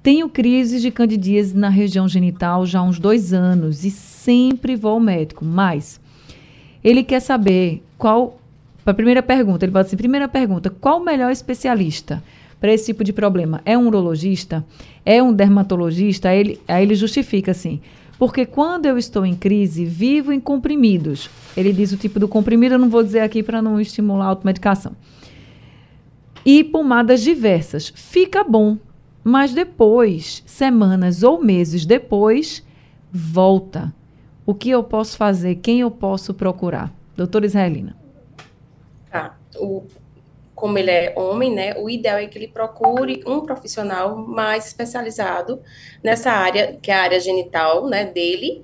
tenho 0.04 0.28
crises 0.28 0.82
de 0.82 0.90
candidíase 0.90 1.56
na 1.56 1.70
região 1.70 2.08
genital 2.08 2.66
já 2.66 2.80
há 2.80 2.84
uns 2.84 2.98
dois 2.98 3.34
anos 3.34 3.86
e 3.86 3.92
sempre 3.92 4.76
vou 4.76 4.94
ao 4.94 5.00
médico, 5.00 5.46
mas 5.46 6.01
ele 6.84 7.04
quer 7.04 7.20
saber 7.20 7.84
qual 7.98 8.40
a 8.86 8.94
primeira 8.94 9.22
pergunta, 9.22 9.66
ele 9.66 9.72
fala 9.72 9.86
assim: 9.86 9.98
primeira 9.98 10.28
pergunta, 10.28 10.70
qual 10.70 11.00
o 11.00 11.06
melhor 11.06 11.32
especialista 11.32 12.24
para 12.60 12.74
esse 12.74 12.88
tipo 12.88 13.04
de 13.04 13.14
problema? 13.14 13.62
É 13.66 13.78
um 13.78 13.88
urologista? 13.88 14.66
É 15.06 15.22
um 15.22 15.34
dermatologista? 15.34 16.30
Aí 16.30 16.40
ele, 16.40 16.62
aí 16.68 16.84
ele 16.84 16.96
justifica 16.96 17.52
assim: 17.52 17.80
porque 18.18 18.46
quando 18.46 18.86
eu 18.86 18.98
estou 18.98 19.26
em 19.26 19.36
crise, 19.36 19.84
vivo 19.84 20.32
em 20.32 20.40
comprimidos. 20.40 21.30
Ele 21.58 21.74
diz 21.74 21.92
o 21.92 21.98
tipo 21.98 22.20
do 22.20 22.28
comprimido, 22.28 22.76
eu 22.76 22.80
não 22.80 22.90
vou 22.90 23.04
dizer 23.04 23.22
aqui 23.22 23.42
para 23.42 23.62
não 23.62 23.80
estimular 23.80 24.26
a 24.26 24.30
automedicação. 24.30 24.96
E 26.46 26.64
pomadas 26.64 27.22
diversas. 27.22 27.92
Fica 27.96 28.44
bom, 28.44 28.78
mas 29.24 29.54
depois, 29.54 30.44
semanas 30.46 31.24
ou 31.24 31.44
meses 31.44 31.86
depois, 31.86 32.64
volta. 33.12 33.94
O 34.46 34.54
que 34.54 34.70
eu 34.70 34.84
posso 34.84 35.18
fazer? 35.18 35.56
Quem 35.56 35.82
eu 35.82 35.92
posso 35.92 36.34
procurar? 36.34 36.92
Doutora 37.16 37.46
Israelina. 37.46 37.96
Tá. 39.10 39.38
O, 39.58 39.84
como 40.56 40.78
ele 40.78 40.92
é 40.92 41.14
homem, 41.18 41.54
né, 41.54 41.74
o 41.78 41.90
ideal 41.90 42.18
é 42.18 42.28
que 42.28 42.38
ele 42.38 42.48
procure 42.48 43.24
um 43.26 43.42
profissional 43.42 44.16
mais 44.16 44.68
especializado 44.68 45.60
nessa 46.04 46.32
área, 46.32 46.78
que 46.80 46.92
é 46.92 46.94
a 46.94 47.02
área 47.02 47.20
genital, 47.20 47.88
né, 47.88 48.06
dele, 48.06 48.64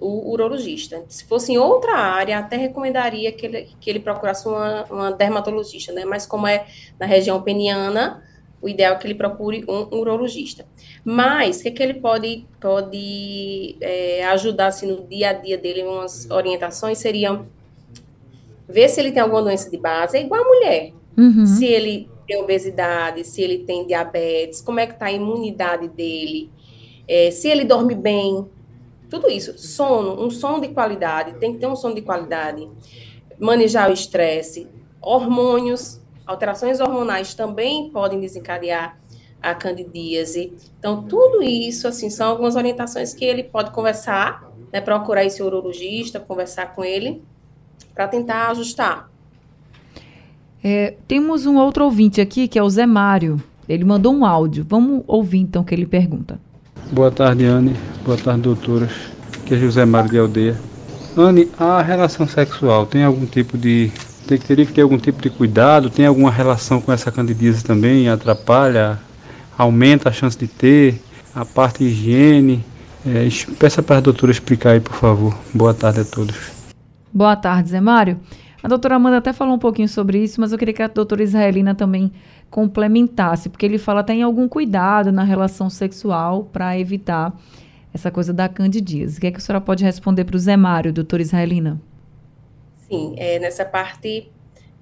o 0.00 0.32
urologista. 0.32 1.04
Se 1.08 1.24
fosse 1.24 1.52
em 1.52 1.58
outra 1.58 1.96
área, 1.96 2.38
até 2.38 2.56
recomendaria 2.56 3.30
que 3.32 3.46
ele, 3.46 3.68
que 3.80 3.88
ele 3.88 4.00
procurasse 4.00 4.48
uma, 4.48 4.84
uma 4.90 5.12
dermatologista, 5.12 5.92
né, 5.92 6.04
mas 6.04 6.26
como 6.26 6.46
é 6.46 6.66
na 6.98 7.06
região 7.06 7.40
peniana, 7.40 8.22
o 8.60 8.68
ideal 8.68 8.94
é 8.94 8.98
que 8.98 9.06
ele 9.06 9.14
procure 9.14 9.64
um, 9.68 9.96
urologista. 9.96 10.66
Mas, 11.04 11.60
o 11.60 11.62
que, 11.62 11.70
que 11.70 11.82
ele 11.82 11.94
pode, 11.94 12.46
pode 12.60 13.76
é, 13.80 14.24
ajudar, 14.28 14.68
assim, 14.68 14.86
no 14.86 15.06
dia 15.06 15.30
a 15.30 15.32
dia 15.32 15.56
dele, 15.56 15.82
umas 15.82 16.28
orientações 16.30 16.98
seriam 16.98 17.46
ver 18.68 18.88
se 18.88 19.00
ele 19.00 19.12
tem 19.12 19.22
alguma 19.22 19.42
doença 19.42 19.70
de 19.70 19.78
base, 19.78 20.16
é 20.16 20.22
igual 20.22 20.42
a 20.42 20.46
mulher. 20.46 20.92
Uhum. 21.16 21.46
Se 21.46 21.64
ele 21.64 22.08
tem 22.26 22.36
obesidade, 22.36 23.24
se 23.24 23.40
ele 23.40 23.58
tem 23.60 23.86
diabetes, 23.86 24.60
como 24.60 24.78
é 24.78 24.86
que 24.86 24.92
está 24.92 25.06
a 25.06 25.12
imunidade 25.12 25.88
dele, 25.88 26.50
é, 27.06 27.30
se 27.30 27.48
ele 27.48 27.64
dorme 27.64 27.94
bem, 27.94 28.46
tudo 29.08 29.30
isso. 29.30 29.58
Sono, 29.58 30.22
um 30.22 30.30
sono 30.30 30.60
de 30.60 30.68
qualidade, 30.68 31.38
tem 31.38 31.54
que 31.54 31.58
ter 31.58 31.66
um 31.66 31.74
sono 31.74 31.94
de 31.94 32.02
qualidade. 32.02 32.68
Manejar 33.38 33.88
o 33.88 33.92
estresse, 33.92 34.68
hormônios, 35.00 36.00
alterações 36.28 36.78
hormonais 36.78 37.32
também 37.34 37.88
podem 37.88 38.20
desencadear 38.20 38.98
a 39.42 39.54
candidíase. 39.54 40.52
Então, 40.78 41.02
tudo 41.02 41.42
isso, 41.42 41.88
assim, 41.88 42.10
são 42.10 42.28
algumas 42.28 42.54
orientações 42.54 43.14
que 43.14 43.24
ele 43.24 43.42
pode 43.42 43.70
conversar, 43.70 44.46
né, 44.70 44.80
procurar 44.80 45.24
esse 45.24 45.42
urologista, 45.42 46.20
conversar 46.20 46.74
com 46.74 46.84
ele, 46.84 47.22
para 47.94 48.06
tentar 48.06 48.50
ajustar. 48.50 49.08
É, 50.62 50.94
temos 51.06 51.46
um 51.46 51.56
outro 51.56 51.84
ouvinte 51.84 52.20
aqui, 52.20 52.46
que 52.46 52.58
é 52.58 52.62
o 52.62 52.68
Zé 52.68 52.84
Mário. 52.84 53.42
Ele 53.66 53.84
mandou 53.84 54.12
um 54.12 54.24
áudio. 54.24 54.66
Vamos 54.68 55.02
ouvir, 55.06 55.38
então, 55.38 55.62
o 55.62 55.64
que 55.64 55.74
ele 55.74 55.86
pergunta. 55.86 56.38
Boa 56.92 57.10
tarde, 57.10 57.44
Anne. 57.44 57.74
Boa 58.04 58.18
tarde, 58.18 58.42
doutoras. 58.42 58.90
Que 59.46 59.54
é 59.54 59.56
José 59.56 59.86
Mário 59.86 60.10
de 60.10 60.18
Aldeia. 60.18 60.60
Anne, 61.16 61.48
a 61.58 61.80
relação 61.80 62.26
sexual 62.26 62.86
tem 62.86 63.02
algum 63.02 63.24
tipo 63.24 63.56
de 63.56 63.90
teria 64.36 64.66
que 64.66 64.72
ter 64.72 64.82
algum 64.82 64.98
tipo 64.98 65.22
de 65.22 65.30
cuidado? 65.30 65.88
Tem 65.88 66.04
alguma 66.04 66.30
relação 66.30 66.80
com 66.80 66.92
essa 66.92 67.10
candidíase 67.10 67.64
também? 67.64 68.08
Atrapalha? 68.08 68.98
Aumenta 69.56 70.08
a 70.08 70.12
chance 70.12 70.36
de 70.36 70.48
ter? 70.48 71.00
A 71.34 71.44
parte 71.44 71.78
de 71.78 71.90
higiene? 71.90 72.64
É, 73.06 73.28
peça 73.58 73.82
para 73.82 73.98
a 73.98 74.00
doutora 74.00 74.32
explicar 74.32 74.72
aí, 74.72 74.80
por 74.80 74.94
favor. 74.94 75.38
Boa 75.54 75.72
tarde 75.72 76.00
a 76.00 76.04
todos. 76.04 76.50
Boa 77.12 77.36
tarde, 77.36 77.70
Zé 77.70 77.80
Mário. 77.80 78.18
A 78.62 78.68
doutora 78.68 78.96
Amanda 78.96 79.18
até 79.18 79.32
falou 79.32 79.54
um 79.54 79.58
pouquinho 79.58 79.88
sobre 79.88 80.22
isso, 80.22 80.40
mas 80.40 80.52
eu 80.52 80.58
queria 80.58 80.74
que 80.74 80.82
a 80.82 80.88
doutora 80.88 81.22
Israelina 81.22 81.74
também 81.74 82.12
complementasse, 82.50 83.48
porque 83.48 83.64
ele 83.64 83.78
fala 83.78 84.00
até 84.00 84.14
em 84.14 84.22
algum 84.22 84.48
cuidado 84.48 85.12
na 85.12 85.22
relação 85.22 85.70
sexual 85.70 86.44
para 86.52 86.78
evitar 86.78 87.32
essa 87.94 88.10
coisa 88.10 88.32
da 88.32 88.48
candidíase. 88.48 89.18
O 89.18 89.20
que, 89.20 89.26
é 89.28 89.30
que 89.30 89.38
a 89.38 89.40
senhora 89.40 89.60
pode 89.60 89.84
responder 89.84 90.24
para 90.24 90.36
o 90.36 90.38
Zé 90.38 90.56
Mário, 90.56 90.92
doutora 90.92 91.22
Israelina? 91.22 91.80
Sim, 92.88 93.14
é, 93.16 93.38
nessa 93.38 93.64
parte, 93.64 94.30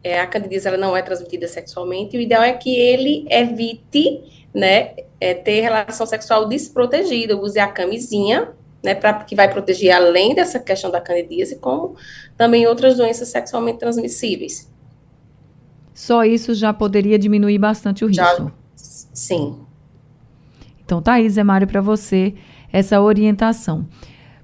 é, 0.02 0.20
a 0.20 0.26
candidíase 0.26 0.68
ela 0.68 0.76
não 0.76 0.96
é 0.96 1.02
transmitida 1.02 1.48
sexualmente, 1.48 2.16
o 2.16 2.20
ideal 2.20 2.42
é 2.42 2.52
que 2.52 2.74
ele 2.78 3.26
evite, 3.28 4.22
né, 4.54 4.94
é, 5.20 5.34
ter 5.34 5.60
relação 5.60 6.06
sexual 6.06 6.48
desprotegida, 6.48 7.36
use 7.36 7.58
a 7.58 7.66
camisinha, 7.66 8.52
né, 8.82 8.94
pra, 8.94 9.12
que 9.24 9.34
vai 9.34 9.50
proteger 9.50 9.90
além 9.90 10.34
dessa 10.34 10.60
questão 10.60 10.90
da 10.90 11.00
candidíase, 11.00 11.56
como 11.56 11.96
também 12.36 12.66
outras 12.66 12.96
doenças 12.96 13.28
sexualmente 13.28 13.78
transmissíveis. 13.78 14.70
Só 15.92 16.24
isso 16.24 16.54
já 16.54 16.72
poderia 16.72 17.18
diminuir 17.18 17.58
bastante 17.58 18.04
o 18.04 18.08
risco. 18.08 18.22
Já, 18.22 18.52
sim. 18.76 19.58
Então 20.84 21.02
aí, 21.06 21.28
Zé 21.28 21.42
Mário, 21.42 21.66
para 21.66 21.80
você 21.80 22.34
essa 22.72 23.00
orientação. 23.00 23.88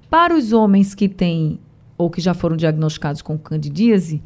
Para 0.09 0.35
os 0.35 0.51
homens 0.51 0.93
que 0.93 1.07
têm 1.07 1.59
ou 1.97 2.09
que 2.09 2.21
já 2.21 2.33
foram 2.33 2.55
diagnosticados 2.55 3.21
com 3.21 3.37
candidíase, 3.37 4.21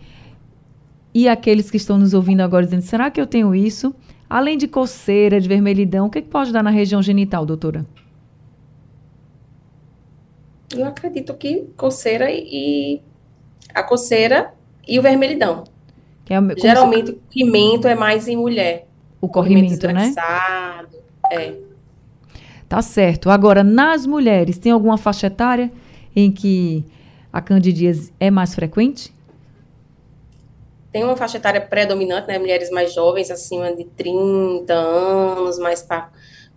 e 1.13 1.27
aqueles 1.27 1.71
que 1.71 1.77
estão 1.77 1.97
nos 1.97 2.13
ouvindo 2.13 2.41
agora 2.41 2.65
dizendo: 2.65 2.83
será 2.83 3.09
que 3.09 3.19
eu 3.19 3.25
tenho 3.25 3.55
isso? 3.55 3.95
Além 4.29 4.57
de 4.57 4.67
coceira, 4.67 5.39
de 5.39 5.47
vermelhidão, 5.47 6.07
o 6.07 6.09
que, 6.09 6.21
que 6.21 6.29
pode 6.29 6.51
dar 6.51 6.61
na 6.61 6.69
região 6.69 7.01
genital, 7.01 7.45
doutora? 7.45 7.85
Eu 10.75 10.85
acredito 10.85 11.33
que 11.33 11.67
coceira 11.77 12.29
e 12.29 13.01
a 13.73 13.81
coceira 13.83 14.53
e 14.87 14.99
o 14.99 15.01
vermelhidão. 15.01 15.63
É, 16.29 16.59
Geralmente 16.59 17.07
se... 17.07 17.13
o 17.13 17.21
pimento 17.29 17.87
é 17.87 17.95
mais 17.95 18.27
em 18.27 18.35
mulher. 18.35 18.87
O 19.21 19.29
corrimento, 19.29 19.87
né? 19.87 20.13
É. 21.31 21.55
Tá 22.67 22.81
certo. 22.81 23.29
Agora, 23.29 23.63
nas 23.63 24.05
mulheres, 24.05 24.57
tem 24.57 24.71
alguma 24.71 24.97
faixa 24.97 25.27
etária 25.27 25.71
em 26.15 26.29
que 26.29 26.85
a 27.31 27.41
candidíase 27.41 28.13
é 28.19 28.31
mais 28.31 28.55
frequente? 28.55 29.13
Tem 30.91 31.03
uma 31.03 31.15
faixa 31.15 31.37
etária 31.37 31.61
predominante, 31.61 32.27
né? 32.27 32.39
Mulheres 32.39 32.71
mais 32.71 32.93
jovens, 32.93 33.29
acima 33.29 33.75
de 33.75 33.83
30 33.83 34.73
anos, 34.73 35.59
mais 35.59 35.81
para 35.81 36.09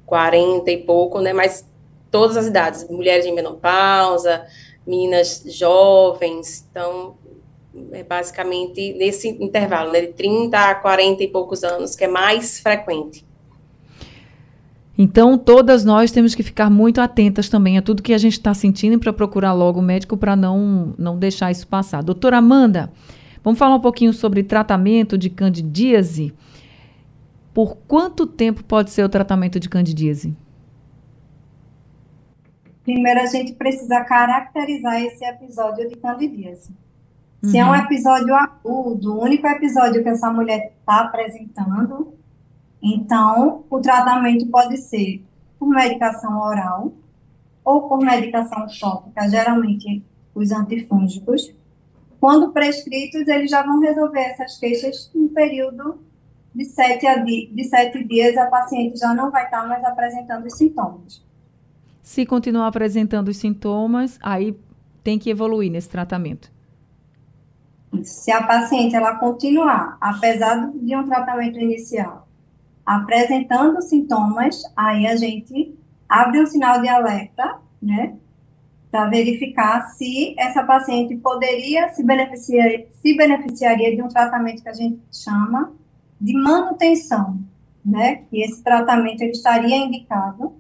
40 0.07 0.71
e 0.71 0.79
pouco, 0.79 1.21
né? 1.21 1.33
Mas 1.33 1.67
todas 2.11 2.37
as 2.37 2.47
idades, 2.47 2.89
mulheres 2.89 3.27
em 3.27 3.35
menopausa, 3.35 4.47
meninas 4.87 5.45
jovens, 5.47 6.67
então 6.71 7.17
é 7.93 8.03
basicamente 8.03 8.93
nesse 8.95 9.29
intervalo, 9.29 9.93
né, 9.93 10.01
de 10.01 10.13
30 10.15 10.59
a 10.59 10.75
40 10.75 11.23
e 11.23 11.29
poucos 11.29 11.63
anos, 11.63 11.95
que 11.95 12.05
é 12.05 12.09
mais 12.09 12.61
frequente. 12.61 13.25
Então, 15.03 15.39
todas 15.39 15.83
nós 15.83 16.13
temos 16.13 16.35
que 16.35 16.43
ficar 16.43 16.69
muito 16.69 17.01
atentas 17.01 17.49
também 17.49 17.79
a 17.79 17.81
tudo 17.81 18.03
que 18.03 18.13
a 18.13 18.19
gente 18.19 18.35
está 18.35 18.53
sentindo 18.53 18.99
para 18.99 19.15
procurar 19.15 19.55
logo 19.55 19.81
o 19.81 19.83
médico 19.83 20.15
para 20.15 20.37
não, 20.37 20.95
não 20.99 21.19
deixar 21.19 21.51
isso 21.51 21.67
passar. 21.67 22.03
Doutora 22.03 22.37
Amanda, 22.37 22.93
vamos 23.43 23.59
falar 23.59 23.77
um 23.77 23.81
pouquinho 23.81 24.13
sobre 24.13 24.43
tratamento 24.43 25.17
de 25.17 25.31
candidíase. 25.31 26.35
Por 27.55 27.79
quanto 27.89 28.27
tempo 28.27 28.63
pode 28.63 28.91
ser 28.91 29.03
o 29.03 29.09
tratamento 29.09 29.59
de 29.59 29.71
candidíase? 29.71 30.37
Primeiro, 32.85 33.21
a 33.21 33.27
gente 33.27 33.55
precisa 33.55 34.05
caracterizar 34.05 35.01
esse 35.01 35.25
episódio 35.25 35.89
de 35.89 35.97
candidíase. 35.97 36.77
Se 37.43 37.57
uhum. 37.57 37.59
é 37.59 37.65
um 37.65 37.69
uhum. 37.71 37.77
episódio 37.77 38.35
agudo, 38.35 39.15
o 39.15 39.23
único 39.23 39.47
episódio 39.47 40.03
que 40.03 40.11
essa 40.11 40.31
mulher 40.31 40.75
está 40.79 41.05
apresentando, 41.05 42.20
então, 42.83 43.65
o 43.69 43.81
tratamento 43.81 44.47
pode 44.47 44.79
ser 44.79 45.23
por 45.59 45.69
medicação 45.69 46.41
oral 46.41 46.93
ou 47.65 47.89
por 47.89 47.99
medicação 47.99 48.67
tópica, 48.81 49.29
geralmente 49.29 50.03
os 50.35 50.51
antifúngicos. 50.51 51.55
Quando 52.19 52.53
prescritos, 52.53 53.29
eles 53.29 53.51
já 53.51 53.63
vão 53.63 53.81
resolver 53.81 54.21
essas 54.21 54.59
queixas 54.59 55.11
em 55.15 55.29
período 55.29 56.01
de 56.55 56.65
sete, 56.65 57.07
a 57.07 57.17
de 57.17 57.65
sete 57.65 58.03
dias, 58.05 58.37
a 58.37 58.47
paciente 58.47 58.99
já 58.99 59.15
não 59.15 59.31
vai 59.31 59.45
estar 59.45 59.67
mais 59.69 59.85
apresentando 59.85 60.47
os 60.47 60.57
sintomas. 60.57 61.25
Se 62.03 62.27
continuar 62.27 62.67
apresentando 62.67 63.29
os 63.29 63.37
sintomas, 63.37 64.19
aí 64.23 64.57
tem 65.05 65.19
que 65.19 65.31
evoluir 65.31 65.71
nesse 65.71 65.89
tratamento. 65.89 66.51
Se 68.03 68.31
a 68.31 68.43
paciente 68.43 68.95
ela 68.95 69.17
continuar, 69.17 69.97
apesar 70.01 70.71
de 70.75 70.97
um 70.97 71.07
tratamento 71.07 71.59
inicial, 71.59 72.27
apresentando 72.91 73.81
sintomas, 73.81 74.65
aí 74.77 75.07
a 75.07 75.15
gente 75.15 75.73
abre 76.09 76.41
um 76.43 76.47
sinal 76.47 76.81
de 76.81 76.89
alerta, 76.89 77.59
né, 77.81 78.17
para 78.91 79.07
verificar 79.07 79.91
se 79.91 80.35
essa 80.37 80.65
paciente 80.65 81.17
poderia 81.19 81.89
se 81.91 82.03
beneficiar, 82.03 82.69
se 82.91 83.17
beneficiaria 83.17 83.95
de 83.95 84.03
um 84.03 84.09
tratamento 84.09 84.65
que 84.65 84.69
a 84.69 84.73
gente 84.75 85.01
chama 85.13 85.73
de 86.21 86.33
manutenção, 86.33 87.39
né, 87.87 88.25
que 88.29 88.43
esse 88.43 88.61
tratamento 88.61 89.21
ele 89.21 89.31
estaria 89.31 89.77
indicado 89.77 90.53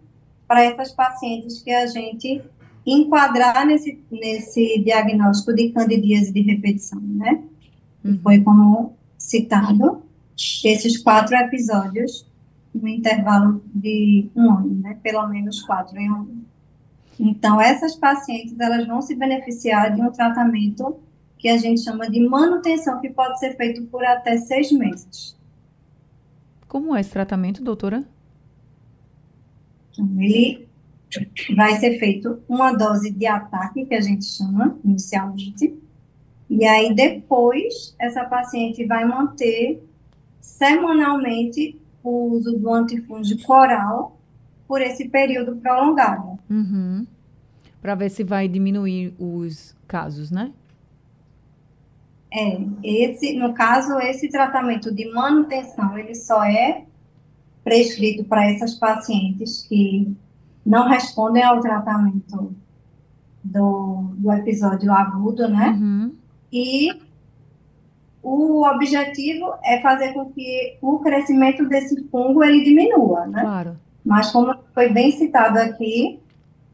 para 0.46 0.62
essas 0.62 0.92
pacientes 0.92 1.60
que 1.60 1.72
a 1.72 1.88
gente 1.88 2.40
enquadrar 2.86 3.66
nesse, 3.66 4.00
nesse 4.08 4.80
diagnóstico 4.84 5.52
de 5.52 5.70
candidíase 5.70 6.32
de 6.32 6.42
repetição, 6.42 7.00
né, 7.00 7.42
uhum. 8.04 8.20
foi 8.22 8.40
como 8.40 8.94
citado, 9.18 10.08
esses 10.64 10.98
quatro 10.98 11.36
episódios 11.36 12.26
no 12.74 12.88
intervalo 12.88 13.62
de 13.74 14.28
um 14.34 14.50
ano, 14.50 14.74
né? 14.76 14.98
Pelo 15.02 15.26
menos 15.28 15.62
quatro 15.62 15.98
em 15.98 16.10
um 16.10 16.14
ano. 16.14 16.44
Então, 17.18 17.60
essas 17.60 17.94
pacientes, 17.94 18.58
elas 18.58 18.86
vão 18.86 19.02
se 19.02 19.14
beneficiar 19.14 19.94
de 19.94 20.00
um 20.00 20.10
tratamento 20.10 20.98
que 21.36 21.48
a 21.48 21.58
gente 21.58 21.82
chama 21.82 22.08
de 22.08 22.20
manutenção, 22.20 23.00
que 23.00 23.10
pode 23.10 23.38
ser 23.38 23.56
feito 23.56 23.82
por 23.86 24.04
até 24.04 24.38
seis 24.38 24.72
meses. 24.72 25.36
Como 26.66 26.94
é 26.94 27.00
esse 27.00 27.10
tratamento, 27.10 27.62
doutora? 27.62 28.04
Então, 29.92 30.20
ele 30.20 30.66
vai 31.56 31.74
ser 31.76 31.98
feito 31.98 32.40
uma 32.48 32.72
dose 32.72 33.10
de 33.10 33.26
ataque, 33.26 33.84
que 33.84 33.94
a 33.94 34.00
gente 34.00 34.24
chama 34.24 34.78
inicialmente, 34.84 35.74
e 36.48 36.64
aí 36.64 36.94
depois 36.94 37.94
essa 37.98 38.24
paciente 38.24 38.84
vai 38.86 39.04
manter 39.04 39.82
semanalmente 40.40 41.78
o 42.02 42.32
uso 42.32 42.56
do 42.58 42.72
antifúngico 42.72 43.52
oral 43.52 44.18
por 44.66 44.80
esse 44.80 45.08
período 45.08 45.56
prolongado. 45.56 46.38
Uhum. 46.48 47.06
Para 47.80 47.94
ver 47.94 48.10
se 48.10 48.24
vai 48.24 48.48
diminuir 48.48 49.14
os 49.18 49.74
casos, 49.86 50.30
né? 50.30 50.52
É, 52.32 52.60
esse, 52.84 53.36
no 53.36 53.52
caso, 53.52 53.98
esse 53.98 54.28
tratamento 54.28 54.94
de 54.94 55.10
manutenção, 55.10 55.98
ele 55.98 56.14
só 56.14 56.44
é 56.44 56.84
prescrito 57.64 58.24
para 58.24 58.48
essas 58.50 58.74
pacientes 58.74 59.66
que 59.68 60.14
não 60.64 60.88
respondem 60.88 61.42
ao 61.42 61.60
tratamento 61.60 62.54
do, 63.42 64.12
do 64.16 64.32
episódio 64.32 64.92
agudo, 64.92 65.48
né? 65.48 65.70
Uhum. 65.70 66.14
E 66.52 66.92
o 68.22 68.66
objetivo 68.66 69.54
é 69.64 69.80
fazer 69.80 70.12
com 70.12 70.30
que 70.30 70.76
o 70.82 70.98
crescimento 70.98 71.66
desse 71.68 72.02
fungo 72.08 72.44
ele 72.44 72.62
diminua, 72.62 73.26
né? 73.26 73.40
Claro. 73.40 73.76
Mas 74.04 74.30
como 74.30 74.54
foi 74.74 74.90
bem 74.90 75.10
citado 75.12 75.58
aqui, 75.58 76.20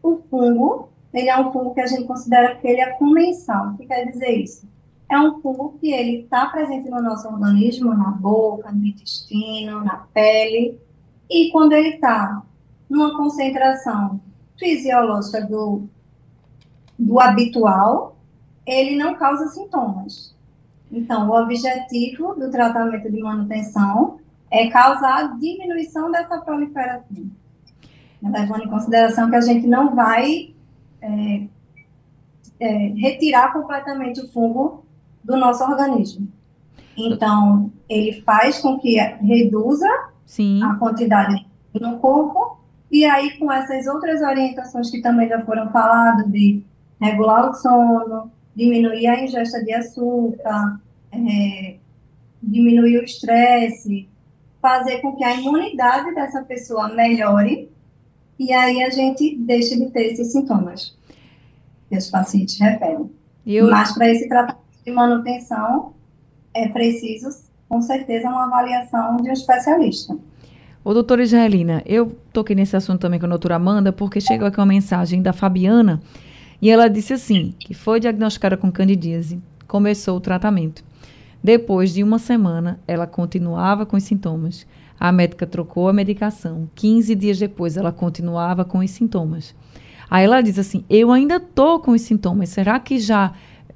o 0.03 0.19
fungo, 0.31 0.89
ele 1.13 1.29
é 1.29 1.39
um 1.39 1.53
fungo 1.53 1.75
que 1.75 1.81
a 1.81 1.87
gente 1.87 2.05
considera 2.05 2.57
que 2.57 2.67
ele 2.67 2.81
é 2.81 2.91
comensal. 2.93 3.69
O 3.69 3.77
que 3.77 3.87
quer 3.87 4.07
dizer 4.07 4.31
isso? 4.31 4.69
É 5.09 5.19
um 5.19 5.41
fungo 5.41 5.77
que 5.81 5.93
ele 5.93 6.23
está 6.23 6.47
presente 6.47 6.91
no 6.91 7.01
nosso 7.01 7.29
organismo, 7.29 7.95
na 7.95 8.11
boca, 8.11 8.71
no 8.73 8.85
intestino, 8.85 9.85
na 9.85 9.99
pele, 10.13 10.81
e 11.31 11.51
quando 11.51 11.73
ele 11.73 11.91
está 11.91 12.43
numa 12.89 13.17
concentração 13.17 14.21
fisiológica 14.59 15.43
do, 15.43 15.89
do 16.99 17.21
habitual, 17.21 18.17
ele 18.65 18.97
não 18.97 19.15
causa 19.15 19.49
sintomas. 19.49 20.36
Então, 20.91 21.29
o 21.29 21.43
objetivo 21.43 22.35
do 22.35 22.51
tratamento 22.51 23.11
de 23.11 23.21
manutenção 23.21 24.19
é 24.51 24.69
causar 24.69 25.39
diminuição 25.39 26.11
dessa 26.11 26.39
proliferação. 26.39 27.31
Levando 28.23 28.65
em 28.65 28.69
consideração 28.69 29.29
que 29.29 29.37
a 29.37 29.41
gente 29.41 29.67
não 29.67 29.95
vai 29.95 30.55
é, 31.01 31.43
é, 32.59 32.69
retirar 32.97 33.53
completamente 33.53 34.21
o 34.21 34.29
fungo 34.29 34.85
do 35.23 35.37
nosso 35.37 35.65
organismo. 35.65 36.29
Então, 36.97 37.71
ele 37.89 38.23
faz 38.23 38.59
com 38.61 38.79
que 38.79 38.97
reduza 38.97 39.89
Sim. 40.25 40.63
a 40.63 40.75
quantidade 40.77 41.47
no 41.75 41.99
corpo, 41.99 42.59
e 42.91 43.05
aí 43.05 43.39
com 43.39 43.53
essas 43.53 43.87
outras 43.87 44.23
orientações 44.23 44.91
que 44.91 45.03
também 45.03 45.29
já 45.29 45.45
foram 45.45 45.71
faladas, 45.71 46.27
de 46.31 46.63
regular 47.01 47.51
o 47.51 47.55
sono, 47.55 48.31
diminuir 48.57 49.07
a 49.07 49.23
ingesta 49.23 49.63
de 49.63 49.73
açúcar, 49.73 50.81
é, 51.13 51.77
diminuir 52.43 52.99
o 52.99 53.05
estresse, 53.05 54.09
fazer 54.61 55.01
com 55.01 55.15
que 55.15 55.23
a 55.23 55.35
imunidade 55.35 56.15
dessa 56.15 56.43
pessoa 56.43 56.89
melhore, 56.89 57.71
e 58.39 58.53
aí 58.53 58.83
a 58.83 58.91
gente 58.91 59.37
deixa 59.37 59.77
de 59.77 59.91
ter 59.91 60.13
esses 60.13 60.33
sintomas 60.33 60.97
que 61.89 61.97
os 61.97 62.11
pacientes 62.11 62.59
referem. 62.59 63.11
Eu... 63.47 63.71
Mas 63.71 63.93
para 63.93 64.09
esse 64.09 64.27
tratamento 64.29 64.65
de 64.85 64.91
manutenção, 64.91 65.93
é 66.55 66.69
preciso, 66.69 67.29
com 67.69 67.81
certeza, 67.83 68.29
uma 68.29 68.47
avaliação 68.47 69.19
de 69.19 69.29
um 69.29 69.33
especialista. 69.33 70.17
Ô, 70.83 70.95
doutora 70.95 71.23
Israelina, 71.23 71.83
eu 71.85 72.17
toquei 72.33 72.55
nesse 72.55 72.77
assunto 72.77 73.01
também 73.01 73.19
com 73.19 73.27
a 73.27 73.29
doutora 73.29 73.57
Amanda, 73.57 73.93
porque 73.93 74.21
chegou 74.21 74.47
aqui 74.47 74.59
uma 74.59 74.67
mensagem 74.67 75.21
da 75.21 75.33
Fabiana, 75.33 76.01
e 76.61 76.71
ela 76.71 76.89
disse 76.89 77.13
assim, 77.13 77.55
que 77.59 77.75
foi 77.75 78.01
diagnosticada 78.01 78.57
com 78.57 78.71
candidíase, 78.73 79.41
começou 79.67 80.17
o 80.17 80.21
tratamento. 80.21 80.85
Depois 81.43 81.93
de 81.93 82.03
uma 82.03 82.19
semana, 82.19 82.81
ela 82.89 83.07
continuava 83.07 83.87
com 83.87 83.97
os 83.97 84.03
sintomas. 84.03 84.67
A 84.99 85.13
médica 85.13 85.47
trocou 85.47 85.89
a 85.89 85.93
medicação. 85.93 86.69
15 86.75 87.15
dias 87.15 87.39
depois, 87.39 87.77
ela 87.77 87.93
continuava 87.93 88.65
com 88.65 88.79
os 88.79 88.91
sintomas. 88.91 89.55
Aí 90.11 90.25
ela 90.25 90.41
diz 90.41 90.59
assim: 90.59 90.85
Eu 90.89 91.13
ainda 91.13 91.39
tô 91.39 91.79
com 91.79 91.93
os 91.93 92.01
sintomas. 92.01 92.49
Será 92.49 92.81
que 92.81 92.99
já 92.99 93.33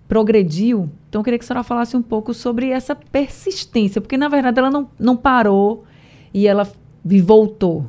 progrediu? 0.09 0.91
Então, 1.09 1.21
eu 1.21 1.25
queria 1.25 1.39
que 1.39 1.45
a 1.45 1.47
senhora 1.47 1.63
falasse 1.63 1.97
um 1.97 2.03
pouco 2.03 2.33
sobre 2.33 2.71
essa 2.71 2.95
persistência, 2.95 4.01
porque 4.01 4.17
na 4.17 4.29
verdade 4.29 4.59
ela 4.59 4.71
não, 4.71 4.89
não 4.99 5.17
parou 5.17 5.85
e 6.33 6.47
ela 6.47 6.67
voltou. 7.05 7.87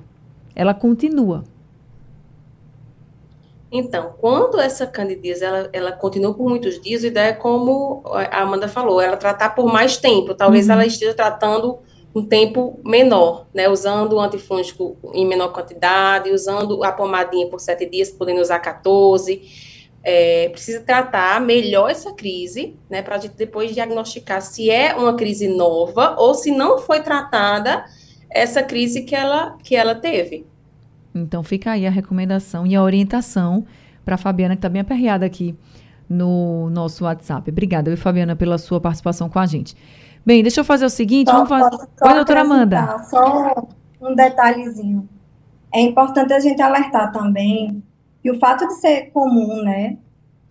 Ela 0.56 0.74
continua. 0.74 1.44
Então, 3.72 4.16
quando 4.20 4.60
essa 4.60 4.86
candidíase 4.86 5.46
ela, 5.46 5.70
ela 5.72 5.92
continua 5.94 6.34
por 6.34 6.50
muitos 6.50 6.80
dias, 6.82 7.06
a 7.06 7.08
ideia 7.08 7.30
é 7.30 7.34
como 7.34 8.04
a 8.06 8.42
Amanda 8.42 8.68
falou, 8.68 9.00
ela 9.00 9.16
tratar 9.16 9.52
por 9.52 9.72
mais 9.72 9.96
tempo. 9.96 10.36
Talvez 10.36 10.68
uhum. 10.68 10.74
ela 10.74 10.86
esteja 10.86 11.14
tratando 11.14 11.80
um 12.14 12.26
tempo 12.26 12.80
menor, 12.84 13.48
né? 13.54 13.70
Usando 13.70 14.14
o 14.14 14.20
antifúngico 14.20 14.98
em 15.14 15.26
menor 15.26 15.54
quantidade, 15.54 16.32
usando 16.32 16.84
a 16.84 16.92
pomadinha 16.92 17.48
por 17.48 17.62
sete 17.62 17.86
dias, 17.86 18.12
podendo 18.12 18.42
usar 18.42 18.60
14. 18.60 19.42
É, 20.04 20.50
precisa 20.50 20.82
tratar 20.82 21.40
melhor 21.40 21.90
essa 21.90 22.12
crise, 22.12 22.76
né? 22.90 23.02
Para 23.02 23.16
a 23.16 23.20
gente 23.20 23.36
depois 23.36 23.74
diagnosticar 23.74 24.42
se 24.42 24.70
é 24.70 24.94
uma 24.96 25.16
crise 25.16 25.48
nova 25.48 26.16
ou 26.18 26.34
se 26.34 26.52
não 26.52 26.78
foi 26.78 27.02
tratada 27.02 27.86
essa 28.30 28.64
crise 28.64 29.04
que 29.04 29.16
ela, 29.16 29.58
que 29.64 29.76
ela 29.76 29.96
teve. 29.96 30.51
Então 31.14 31.44
fica 31.44 31.72
aí 31.72 31.86
a 31.86 31.92
recomendação 31.92 32.66
e 32.66 32.76
a 32.76 32.82
orientação 32.82 33.66
para 34.04 34.16
a 34.16 34.18
Fabiana, 34.18 34.56
que 34.56 34.60
está 34.60 34.70
bem 34.70 34.82
aperreada 34.82 35.26
aqui 35.26 35.56
no 36.10 36.70
nosso 36.70 37.04
WhatsApp. 37.04 37.50
Obrigada, 37.50 37.96
Fabiana, 37.96 38.36
pela 38.36 38.58
sua 38.58 38.80
participação 38.82 39.30
com 39.30 39.40
a 39.40 39.46
gente. 39.46 39.76
Bem, 40.26 40.42
deixa 40.42 40.62
eu 40.62 40.66
fazer 40.66 40.86
o 40.86 40.90
seguinte, 40.90 41.32
só, 41.32 41.44
vamos 41.44 41.50
fazer... 41.50 41.88
Oi, 42.02 42.14
doutora 42.14 42.42
Amanda. 42.42 43.00
Só 43.10 43.68
um 44.02 44.14
detalhezinho. 44.16 45.08
É 45.74 45.82
importante 45.82 46.34
a 46.34 46.40
gente 46.40 46.62
alertar 46.62 47.12
também 47.12 47.82
que 48.22 48.30
o 48.30 48.38
fato 48.38 48.68
de 48.68 48.74
ser 48.76 49.10
comum, 49.12 49.64
né, 49.64 49.98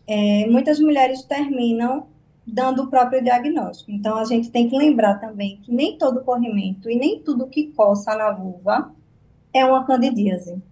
é, 0.07 0.47
muitas 0.49 0.81
mulheres 0.81 1.23
terminam 1.23 2.07
dando 2.47 2.83
o 2.83 2.87
próprio 2.89 3.23
diagnóstico. 3.23 3.93
Então, 3.93 4.17
a 4.17 4.25
gente 4.25 4.51
tem 4.51 4.69
que 4.69 4.77
lembrar 4.77 5.21
também 5.21 5.61
que 5.63 5.73
nem 5.73 5.97
todo 5.97 6.25
corrimento 6.25 6.91
e 6.91 6.97
nem 6.97 7.21
tudo 7.21 7.47
que 7.47 7.69
coça 7.69 8.15
na 8.17 8.33
vulva 8.33 8.91
é 9.53 9.65
uma 9.65 9.85
candidíase. 9.85 10.63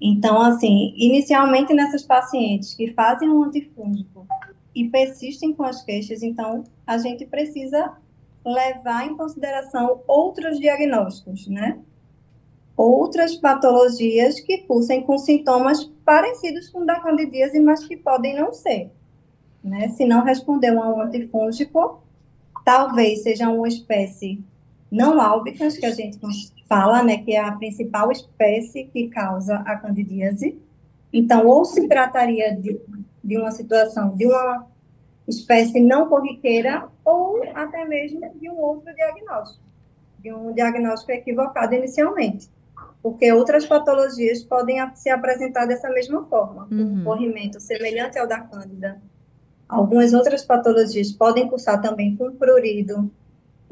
Então, 0.00 0.40
assim, 0.40 0.92
inicialmente 0.96 1.72
nessas 1.72 2.02
pacientes 2.02 2.74
que 2.74 2.92
fazem 2.92 3.28
um 3.28 3.44
antifúngico 3.44 4.26
e 4.74 4.88
persistem 4.88 5.52
com 5.52 5.62
as 5.62 5.82
queixas, 5.82 6.22
então 6.22 6.64
a 6.86 6.98
gente 6.98 7.24
precisa 7.24 7.96
levar 8.44 9.06
em 9.06 9.16
consideração 9.16 10.02
outros 10.06 10.58
diagnósticos, 10.58 11.46
né? 11.46 11.78
Outras 12.76 13.36
patologias 13.36 14.40
que 14.40 14.58
cursem 14.58 15.02
com 15.02 15.16
sintomas 15.16 15.84
parecidos 16.04 16.68
com 16.68 16.84
da 16.84 17.00
candidíase, 17.00 17.60
mas 17.60 17.86
que 17.86 17.96
podem 17.96 18.36
não 18.36 18.52
ser. 18.52 18.90
Né? 19.62 19.88
Se 19.88 20.04
não 20.04 20.24
respondeu 20.24 20.82
a 20.82 20.94
um 20.94 21.00
antifúngico, 21.00 22.02
talvez 22.64 23.22
seja 23.22 23.48
uma 23.48 23.68
espécie 23.68 24.44
não 24.94 25.20
álbicas, 25.20 25.76
que 25.76 25.84
a 25.84 25.90
gente 25.90 26.18
fala, 26.68 27.02
né, 27.02 27.18
que 27.18 27.32
é 27.32 27.40
a 27.40 27.52
principal 27.52 28.12
espécie 28.12 28.84
que 28.84 29.08
causa 29.08 29.56
a 29.56 29.76
candidíase. 29.76 30.56
Então, 31.12 31.46
ou 31.46 31.64
se 31.64 31.88
trataria 31.88 32.54
de, 32.54 32.80
de 33.22 33.36
uma 33.36 33.50
situação 33.50 34.14
de 34.14 34.26
uma 34.26 34.66
espécie 35.26 35.80
não 35.80 36.08
corriqueira, 36.08 36.88
ou 37.04 37.42
até 37.54 37.84
mesmo 37.84 38.20
de 38.38 38.48
um 38.48 38.56
outro 38.56 38.94
diagnóstico, 38.94 39.64
de 40.20 40.32
um 40.32 40.52
diagnóstico 40.52 41.10
equivocado 41.10 41.74
inicialmente. 41.74 42.48
Porque 43.02 43.32
outras 43.32 43.66
patologias 43.66 44.44
podem 44.44 44.78
se 44.94 45.10
apresentar 45.10 45.66
dessa 45.66 45.90
mesma 45.90 46.24
forma, 46.26 46.68
uhum. 46.70 47.00
um 47.00 47.04
corrimento 47.04 47.60
semelhante 47.60 48.18
ao 48.18 48.28
da 48.28 48.40
cândida. 48.40 49.00
Algumas 49.68 50.14
outras 50.14 50.44
patologias 50.44 51.10
podem 51.10 51.48
cursar 51.48 51.80
também 51.80 52.14
com 52.16 52.30
prurido, 52.32 53.10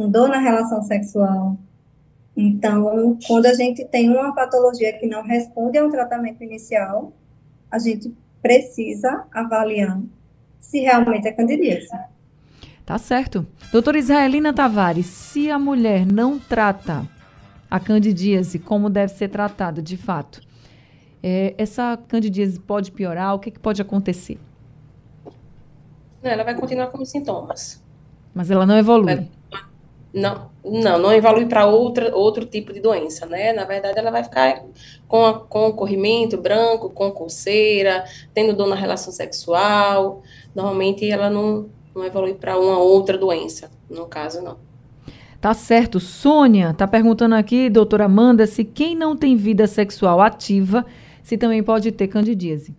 com 0.03 0.11
dor 0.11 0.29
na 0.29 0.39
relação 0.39 0.83
sexual. 0.83 1.57
Então, 2.37 3.17
quando 3.27 3.47
a 3.47 3.55
gente 3.55 3.85
tem 3.85 4.11
uma 4.11 4.35
patologia 4.35 4.93
que 4.99 5.07
não 5.07 5.23
responde 5.23 5.79
a 5.79 5.85
um 5.85 5.91
tratamento 5.91 6.43
inicial, 6.43 7.13
a 7.71 7.79
gente 7.79 8.13
precisa 8.43 9.25
avaliar 9.33 10.01
se 10.59 10.81
realmente 10.81 11.29
é 11.29 11.33
candidíase. 11.33 11.89
Tá 12.85 12.99
certo. 12.99 13.47
Doutora 13.71 13.99
Israelina 13.99 14.53
Tavares, 14.53 15.07
se 15.07 15.51
a 15.51 15.59
mulher 15.59 16.05
não 16.05 16.37
trata 16.39 17.07
a 17.71 17.79
candidíase 17.79 18.59
como 18.59 18.91
deve 18.91 19.13
ser 19.13 19.29
tratada 19.29 19.81
de 19.81 19.97
fato, 19.97 20.41
É, 21.25 21.55
essa 21.57 21.97
candidíase 22.09 22.59
pode 22.59 22.91
piorar? 22.91 23.37
O 23.37 23.39
que, 23.39 23.53
que 23.53 23.61
pode 23.61 23.81
acontecer? 23.81 24.41
Ela 26.21 26.43
vai 26.43 26.57
continuar 26.57 26.89
com 26.89 27.01
os 27.01 27.11
sintomas. 27.11 27.81
Mas 28.35 28.51
ela 28.51 28.67
não 28.67 28.77
evolui. 28.77 29.29
Não, 30.13 30.51
não, 30.63 30.99
não 30.99 31.13
evolui 31.13 31.47
para 31.47 31.67
outro 31.67 32.45
tipo 32.45 32.73
de 32.73 32.81
doença, 32.81 33.25
né? 33.25 33.53
Na 33.53 33.65
verdade, 33.65 33.99
ela 33.99 34.11
vai 34.11 34.23
ficar 34.23 34.63
com, 35.09 35.25
a, 35.25 35.41
com 35.41 35.73
corrimento 35.73 36.37
branco, 36.37 36.91
com 36.91 37.11
coceira, 37.11 38.05
tendo 38.35 38.55
dor 38.55 38.69
na 38.69 38.77
relação 38.77 39.13
sexual. 39.13 40.23
Normalmente, 40.55 41.11
ela 41.11 41.31
não, 41.31 41.71
não 41.95 42.05
evolui 42.05 42.35
para 42.35 42.59
uma 42.59 42.79
outra 42.79 43.17
doença, 43.17 43.71
no 43.89 44.07
caso, 44.07 44.43
não. 44.43 44.57
Tá 45.41 45.55
certo. 45.55 45.99
Sônia 45.99 46.73
tá 46.73 46.87
perguntando 46.87 47.35
aqui, 47.35 47.69
doutora 47.69 48.05
Amanda, 48.05 48.47
se 48.47 48.65
quem 48.65 48.95
não 48.95 49.17
tem 49.17 49.35
vida 49.35 49.67
sexual 49.67 50.21
ativa, 50.21 50.87
se 51.23 51.37
também 51.37 51.63
pode 51.63 51.91
ter 51.91 52.07
candidíase. 52.07 52.77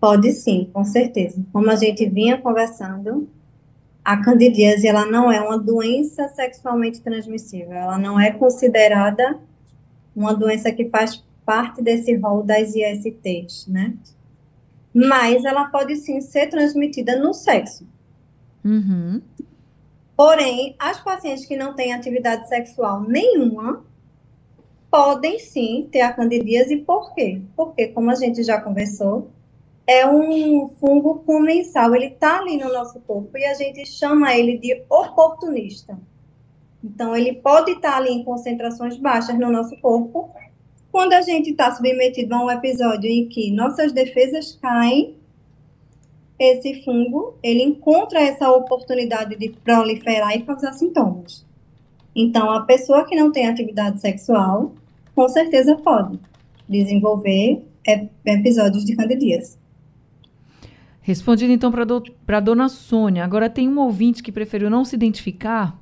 Pode 0.00 0.30
sim, 0.32 0.70
com 0.72 0.84
certeza. 0.84 1.44
Como 1.52 1.68
a 1.70 1.76
gente 1.76 2.08
vinha 2.08 2.38
conversando, 2.38 3.28
a 4.06 4.16
candidíase 4.18 4.86
ela 4.86 5.04
não 5.04 5.32
é 5.32 5.40
uma 5.40 5.58
doença 5.58 6.28
sexualmente 6.28 7.00
transmissível, 7.00 7.72
ela 7.72 7.98
não 7.98 8.20
é 8.20 8.30
considerada 8.30 9.40
uma 10.14 10.32
doença 10.32 10.70
que 10.70 10.88
faz 10.88 11.24
parte 11.44 11.82
desse 11.82 12.14
rol 12.14 12.44
das 12.44 12.72
ISTs, 12.76 13.66
né? 13.66 13.94
Mas 14.94 15.44
ela 15.44 15.64
pode 15.64 15.96
sim 15.96 16.20
ser 16.20 16.46
transmitida 16.46 17.18
no 17.18 17.34
sexo. 17.34 17.84
Uhum. 18.64 19.20
Porém, 20.16 20.76
as 20.78 21.00
pacientes 21.00 21.44
que 21.44 21.56
não 21.56 21.74
têm 21.74 21.92
atividade 21.92 22.48
sexual 22.48 23.02
nenhuma 23.02 23.84
podem 24.88 25.40
sim 25.40 25.88
ter 25.90 26.02
a 26.02 26.12
candidíase. 26.12 26.76
Por 26.76 27.12
quê? 27.12 27.42
Porque, 27.56 27.88
como 27.88 28.12
a 28.12 28.14
gente 28.14 28.44
já 28.44 28.60
conversou, 28.60 29.32
é 29.86 30.06
um 30.06 30.68
fungo 30.80 31.22
comensal. 31.26 31.94
Ele 31.94 32.06
está 32.06 32.40
ali 32.40 32.56
no 32.56 32.72
nosso 32.72 32.98
corpo 33.00 33.38
e 33.38 33.44
a 33.44 33.54
gente 33.54 33.86
chama 33.86 34.34
ele 34.34 34.58
de 34.58 34.82
oportunista. 34.90 35.98
Então, 36.82 37.16
ele 37.16 37.34
pode 37.34 37.72
estar 37.72 37.92
tá 37.92 37.96
ali 37.96 38.10
em 38.10 38.24
concentrações 38.24 38.96
baixas 38.96 39.38
no 39.38 39.50
nosso 39.50 39.76
corpo. 39.78 40.30
Quando 40.90 41.12
a 41.12 41.22
gente 41.22 41.50
está 41.50 41.74
submetido 41.74 42.34
a 42.34 42.44
um 42.44 42.50
episódio 42.50 43.10
em 43.10 43.28
que 43.28 43.50
nossas 43.50 43.92
defesas 43.92 44.58
caem, 44.60 45.16
esse 46.38 46.84
fungo, 46.84 47.34
ele 47.42 47.62
encontra 47.62 48.20
essa 48.20 48.50
oportunidade 48.50 49.36
de 49.36 49.50
proliferar 49.50 50.36
e 50.36 50.42
causar 50.42 50.72
sintomas. 50.74 51.46
Então, 52.14 52.50
a 52.50 52.62
pessoa 52.62 53.04
que 53.04 53.16
não 53.16 53.32
tem 53.32 53.46
atividade 53.46 54.00
sexual, 54.00 54.72
com 55.14 55.28
certeza 55.28 55.76
pode 55.76 56.18
desenvolver 56.68 57.62
episódios 58.24 58.84
de 58.84 58.96
candidíase. 58.96 59.56
Respondido 61.06 61.52
então 61.52 61.70
para 61.70 62.36
a 62.36 62.40
dona 62.40 62.68
Sônia. 62.68 63.22
Agora 63.22 63.48
tem 63.48 63.68
um 63.68 63.78
ouvinte 63.78 64.24
que 64.24 64.32
preferiu 64.32 64.68
não 64.68 64.84
se 64.84 64.96
identificar. 64.96 65.78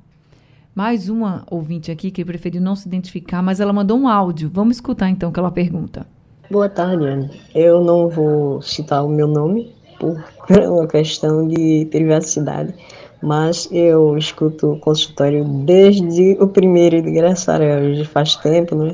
Mais 0.75 1.09
uma 1.09 1.43
ouvinte 1.49 1.89
aqui 1.89 2.11
que 2.11 2.23
preferiu 2.23 2.61
não 2.61 2.75
se 2.75 2.87
identificar, 2.87 3.41
mas 3.41 3.59
ela 3.59 3.73
mandou 3.73 3.97
um 3.97 4.07
áudio. 4.07 4.51
Vamos 4.53 4.77
escutar 4.77 5.09
então 5.09 5.31
o 5.31 5.33
que 5.33 5.39
ela 5.39 5.49
pergunta. 5.49 6.05
Boa 6.51 6.69
tarde, 6.69 7.07
Anne. 7.07 7.31
Eu 7.55 7.83
não 7.83 8.07
vou 8.07 8.61
citar 8.61 9.03
o 9.03 9.09
meu 9.09 9.27
nome, 9.27 9.73
por 9.99 10.23
uma 10.69 10.85
questão 10.85 11.47
de 11.47 11.87
privacidade, 11.89 12.75
mas 13.19 13.67
eu 13.71 14.15
escuto 14.19 14.73
o 14.73 14.79
consultório 14.79 15.43
desde 15.65 16.37
o 16.39 16.47
primeiro 16.47 17.01
de 17.01 17.09
Graça 17.09 17.57
já 17.95 18.05
faz 18.05 18.35
tempo, 18.35 18.75
né? 18.75 18.91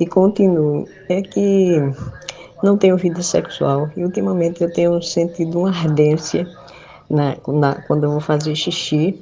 E 0.00 0.06
continuo. 0.06 0.88
É 1.10 1.20
que 1.20 1.76
não 2.64 2.78
tenho 2.78 2.96
vida 2.96 3.22
sexual 3.22 3.90
e 3.94 4.02
ultimamente 4.02 4.64
eu 4.64 4.72
tenho 4.72 5.00
sentido 5.02 5.60
uma 5.60 5.68
ardência 5.68 6.48
na, 7.10 7.36
na, 7.46 7.74
quando 7.82 8.04
eu 8.04 8.10
vou 8.12 8.20
fazer 8.20 8.54
xixi 8.56 9.20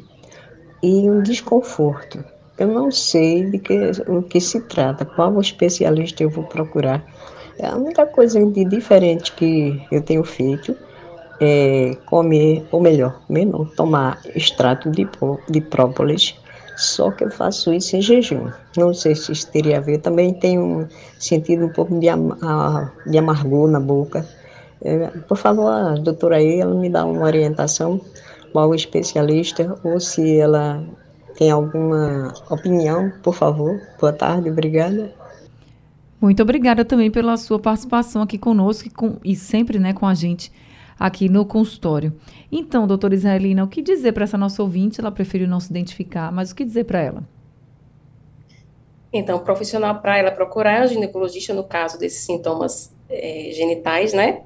e 0.82 1.10
um 1.10 1.22
desconforto. 1.22 2.24
Eu 2.56 2.68
não 2.68 2.90
sei 2.92 3.44
de 3.50 3.58
que, 3.58 3.90
o 4.06 4.22
que 4.22 4.40
se 4.40 4.60
trata, 4.60 5.04
qual 5.04 5.40
especialista 5.40 6.22
eu 6.22 6.30
vou 6.30 6.44
procurar. 6.44 7.04
É 7.58 7.66
a 7.66 7.76
única 7.76 8.06
coisa 8.06 8.44
de 8.46 8.64
diferente 8.64 9.32
que 9.32 9.84
eu 9.90 10.00
tenho 10.00 10.22
feito 10.22 10.76
é, 11.40 11.96
comer, 12.06 12.64
ou 12.70 12.80
melhor, 12.80 13.20
comer 13.26 13.44
não, 13.44 13.64
tomar 13.64 14.20
extrato 14.34 14.90
de, 14.90 15.08
de 15.48 15.60
própolis, 15.60 16.36
só 16.76 17.10
que 17.10 17.24
eu 17.24 17.30
faço 17.30 17.72
isso 17.72 17.96
em 17.96 18.02
jejum. 18.02 18.50
Não 18.76 18.92
sei 18.94 19.14
se 19.14 19.32
isso 19.32 19.50
teria 19.50 19.78
a 19.78 19.80
ver, 19.80 19.98
também 19.98 20.32
tenho 20.34 20.88
sentido 21.18 21.66
um 21.66 21.68
pouco 21.68 21.98
de, 21.98 22.08
am 22.08 22.36
de 23.06 23.18
amargor 23.18 23.68
na 23.68 23.80
boca. 23.80 24.26
É, 24.80 25.06
por 25.28 25.36
favor, 25.36 25.70
a 25.70 25.94
doutora 25.94 26.36
aí, 26.36 26.60
ela 26.60 26.74
me 26.74 26.88
dá 26.88 27.04
uma 27.04 27.24
orientação, 27.24 28.00
qual 28.52 28.74
especialista, 28.74 29.78
ou 29.84 30.00
se 30.00 30.38
ela 30.38 30.82
tem 31.36 31.50
alguma 31.50 32.32
opinião, 32.50 33.12
por 33.22 33.34
favor. 33.34 33.80
Boa 34.00 34.12
tarde, 34.12 34.50
obrigada. 34.50 35.12
Muito 36.20 36.42
obrigada 36.42 36.84
também 36.84 37.10
pela 37.10 37.36
sua 37.36 37.58
participação 37.58 38.22
aqui 38.22 38.38
conosco 38.38 38.88
e, 38.88 38.90
com, 38.90 39.16
e 39.24 39.34
sempre 39.34 39.78
né, 39.78 39.92
com 39.92 40.06
a 40.06 40.14
gente 40.14 40.52
aqui 41.02 41.28
no 41.28 41.44
consultório. 41.44 42.12
Então, 42.50 42.86
doutora 42.86 43.12
Israelina, 43.12 43.64
o 43.64 43.66
que 43.66 43.82
dizer 43.82 44.12
para 44.12 44.22
essa 44.22 44.38
nossa 44.38 44.62
ouvinte? 44.62 45.00
Ela 45.00 45.10
preferiu 45.10 45.48
não 45.48 45.58
se 45.58 45.68
identificar, 45.68 46.30
mas 46.30 46.52
o 46.52 46.54
que 46.54 46.64
dizer 46.64 46.84
para 46.84 47.00
ela? 47.00 47.24
Então, 49.12 49.40
profissional 49.40 50.00
para 50.00 50.16
ela 50.16 50.30
procurar 50.30 50.84
um 50.84 50.88
ginecologista 50.88 51.52
no 51.52 51.64
caso 51.64 51.98
desses 51.98 52.24
sintomas 52.24 52.94
é, 53.10 53.50
genitais, 53.52 54.12
né? 54.12 54.42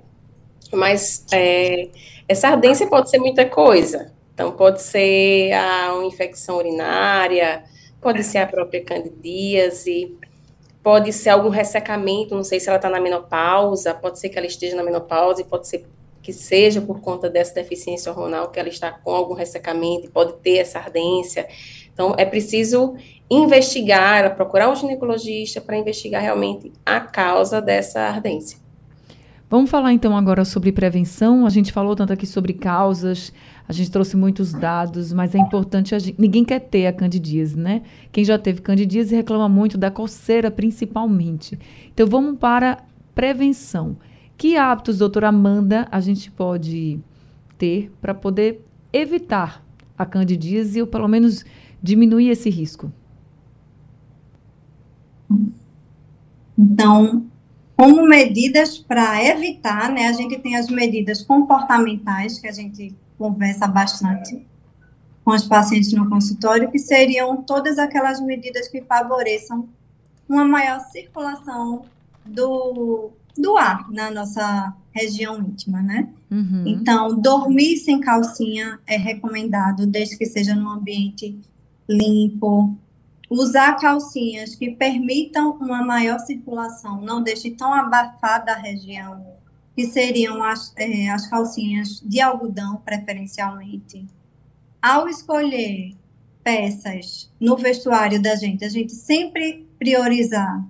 Mas 0.73 1.27
é, 1.31 1.91
essa 2.27 2.49
ardência 2.49 2.87
pode 2.87 3.11
ser 3.11 3.19
muita 3.19 3.45
coisa. 3.45 4.11
Então, 4.33 4.51
pode 4.53 4.81
ser 4.81 5.53
a, 5.53 5.93
uma 5.93 6.07
infecção 6.07 6.57
urinária, 6.57 7.65
pode 8.01 8.25
ser 8.25 8.39
a 8.39 8.47
própria 8.47 8.83
candidíase, 8.83 10.17
pode 10.83 11.13
ser 11.13 11.29
algum 11.29 11.51
ressecamento, 11.51 12.35
não 12.35 12.43
sei 12.43 12.59
se 12.59 12.69
ela 12.69 12.77
está 12.77 12.89
na 12.89 12.99
menopausa, 12.99 13.93
pode 13.93 14.19
ser 14.19 14.31
que 14.31 14.39
ela 14.39 14.47
esteja 14.47 14.75
na 14.75 14.83
menopausa, 14.83 15.45
pode 15.45 15.69
ser 15.69 15.85
que 16.27 16.33
seja 16.33 16.81
por 16.81 17.01
conta 17.01 17.31
dessa 17.31 17.55
deficiência 17.55 18.11
hormonal, 18.11 18.51
que 18.51 18.59
ela 18.59 18.69
está 18.69 18.91
com 18.91 19.13
algum 19.13 19.33
ressecamento, 19.33 20.11
pode 20.11 20.33
ter 20.43 20.57
essa 20.57 20.81
ardência. 20.81 21.47
Então, 21.95 22.17
é 22.19 22.25
preciso 22.25 22.97
investigar, 23.31 24.35
procurar 24.35 24.69
um 24.69 24.75
ginecologista 24.75 25.61
para 25.61 25.79
investigar 25.79 26.21
realmente 26.21 26.73
a 26.85 26.99
causa 26.99 27.63
dessa 27.63 28.01
ardência. 28.01 28.59
Vamos 29.49 29.71
falar 29.71 29.93
então 29.93 30.17
agora 30.17 30.45
sobre 30.45 30.73
prevenção. 30.73 31.47
A 31.47 31.49
gente 31.49 31.71
falou 31.71 31.95
tanto 31.95 32.13
aqui 32.13 32.27
sobre 32.27 32.53
causas, 32.53 33.33
a 33.69 33.73
gente 33.73 33.89
trouxe 33.89 34.17
muitos 34.17 34.53
dados, 34.53 35.13
mas 35.13 35.33
é 35.33 35.39
importante 35.39 35.95
a 35.95 36.01
gente, 36.01 36.21
ninguém 36.21 36.45
quer 36.45 36.59
ter 36.59 36.89
a 36.89 36.93
candidíase, 36.93 37.57
né? 37.57 37.83
Quem 38.11 38.25
já 38.25 38.37
teve 38.37 38.61
candidíase 38.61 39.15
reclama 39.15 39.49
muito 39.49 39.79
da 39.79 39.93
coceira 39.93 40.51
principalmente. 40.51 41.57
Então 41.95 42.05
vamos 42.05 42.37
para 42.37 42.83
prevenção. 43.15 43.97
Que 44.37 44.57
hábitos, 44.57 44.99
doutora 44.99 45.29
Amanda, 45.29 45.89
a 45.91 46.01
gente 46.01 46.31
pode 46.31 47.01
ter 47.57 47.91
para 48.01 48.15
poder 48.15 48.63
evitar 48.93 49.65
a 49.97 50.05
candidíase 50.05 50.81
ou 50.81 50.87
pelo 50.87 51.09
menos 51.09 51.45
diminuir 51.83 52.29
esse 52.29 52.51
risco? 52.51 52.93
Então, 56.59 57.27
como 57.77 58.07
medidas 58.07 58.79
para 58.79 59.25
evitar, 59.25 59.91
né, 59.91 60.09
a 60.09 60.13
gente 60.13 60.39
tem 60.39 60.57
as 60.57 60.69
medidas 60.69 61.23
comportamentais, 61.23 62.39
que 62.39 62.47
a 62.47 62.53
gente 62.53 62.95
conversa 63.19 63.67
bastante 63.67 64.47
com 65.25 65.33
os 65.33 65.45
pacientes 65.45 65.93
no 65.93 66.09
consultório, 66.09 66.71
que 66.71 66.79
seriam 66.79 67.43
todas 67.43 67.79
aquelas 67.79 68.21
medidas 68.21 68.69
que 68.69 68.83
favoreçam 68.83 69.69
uma 70.29 70.45
maior 70.45 70.81
circulação 70.81 71.85
do 72.25 73.11
do 73.37 73.57
ar 73.57 73.91
na 73.91 74.11
nossa 74.11 74.75
região 74.93 75.39
íntima, 75.39 75.83
né? 75.83 76.09
Uhum. 76.31 76.65
Então, 76.67 77.21
dormir 77.21 77.77
sem 77.77 78.01
calcinha 78.01 78.79
é 78.87 78.97
recomendado, 78.97 79.87
desde 79.87 80.17
que 80.17 80.27
seja 80.27 80.55
num 80.55 80.71
ambiente 80.71 81.39
limpo. 81.89 82.77
Usar 83.29 83.77
calcinhas 83.77 84.55
que 84.55 84.71
permitam 84.71 85.53
uma 85.61 85.85
maior 85.85 86.19
circulação, 86.21 87.01
não 87.01 87.23
deixe 87.23 87.51
tão 87.51 87.73
abafada 87.75 88.53
a 88.53 88.59
região, 88.59 89.27
que 89.75 89.87
seriam 89.87 90.43
as, 90.43 90.73
é, 90.77 91.11
as 91.11 91.29
calcinhas 91.29 92.01
de 92.01 92.21
algodão, 92.21 92.77
preferencialmente. 92.85 94.07
Ao 94.81 95.09
escolher 95.09 95.95
peças 96.43 97.29
no 97.41 97.57
vestuário 97.57 98.23
da 98.23 98.37
gente, 98.37 98.65
a 98.65 98.69
gente 98.69 98.93
sempre 98.93 99.67
priorizar 99.79 100.65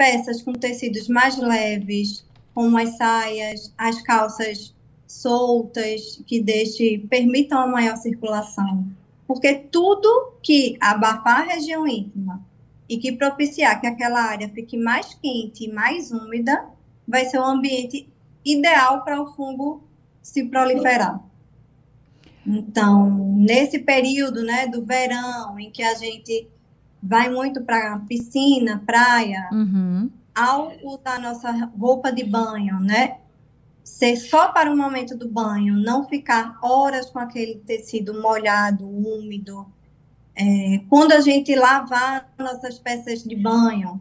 peças 0.00 0.40
com 0.40 0.54
tecidos 0.54 1.08
mais 1.08 1.36
leves, 1.36 2.24
como 2.54 2.78
as 2.78 2.96
saias, 2.96 3.70
as 3.76 4.00
calças 4.00 4.74
soltas, 5.06 6.22
que 6.26 6.40
deixe, 6.40 7.00
permitam 7.10 7.60
a 7.60 7.66
maior 7.66 7.98
circulação. 7.98 8.88
Porque 9.26 9.54
tudo 9.54 10.32
que 10.42 10.78
abafar 10.80 11.42
a 11.42 11.52
região 11.52 11.86
íntima 11.86 12.42
e 12.88 12.96
que 12.96 13.12
propiciar 13.12 13.78
que 13.78 13.86
aquela 13.86 14.22
área 14.22 14.48
fique 14.48 14.74
mais 14.78 15.12
quente 15.12 15.64
e 15.64 15.72
mais 15.72 16.10
úmida, 16.10 16.64
vai 17.06 17.26
ser 17.26 17.38
o 17.38 17.44
ambiente 17.44 18.08
ideal 18.42 19.04
para 19.04 19.20
o 19.20 19.26
fungo 19.34 19.84
se 20.22 20.44
proliferar. 20.46 21.20
Então, 22.46 23.36
nesse 23.36 23.80
período, 23.80 24.42
né, 24.42 24.66
do 24.66 24.82
verão, 24.82 25.58
em 25.58 25.70
que 25.70 25.82
a 25.82 25.92
gente 25.92 26.48
vai 27.02 27.30
muito 27.30 27.62
para 27.62 27.98
piscina, 28.00 28.82
praia, 28.84 29.48
Uhum. 29.52 30.10
ao 30.34 30.72
usar 30.84 31.20
nossa 31.20 31.50
roupa 31.78 32.12
de 32.12 32.24
banho, 32.24 32.78
né, 32.80 33.18
ser 33.82 34.16
só 34.16 34.52
para 34.52 34.70
o 34.72 34.76
momento 34.76 35.16
do 35.16 35.28
banho, 35.28 35.74
não 35.76 36.06
ficar 36.06 36.58
horas 36.62 37.10
com 37.10 37.18
aquele 37.18 37.56
tecido 37.56 38.20
molhado, 38.20 38.88
úmido. 38.88 39.66
É, 40.34 40.80
quando 40.88 41.12
a 41.12 41.20
gente 41.20 41.54
lavar 41.54 42.32
nossas 42.38 42.78
peças 42.78 43.22
de 43.24 43.34
banho, 43.34 44.00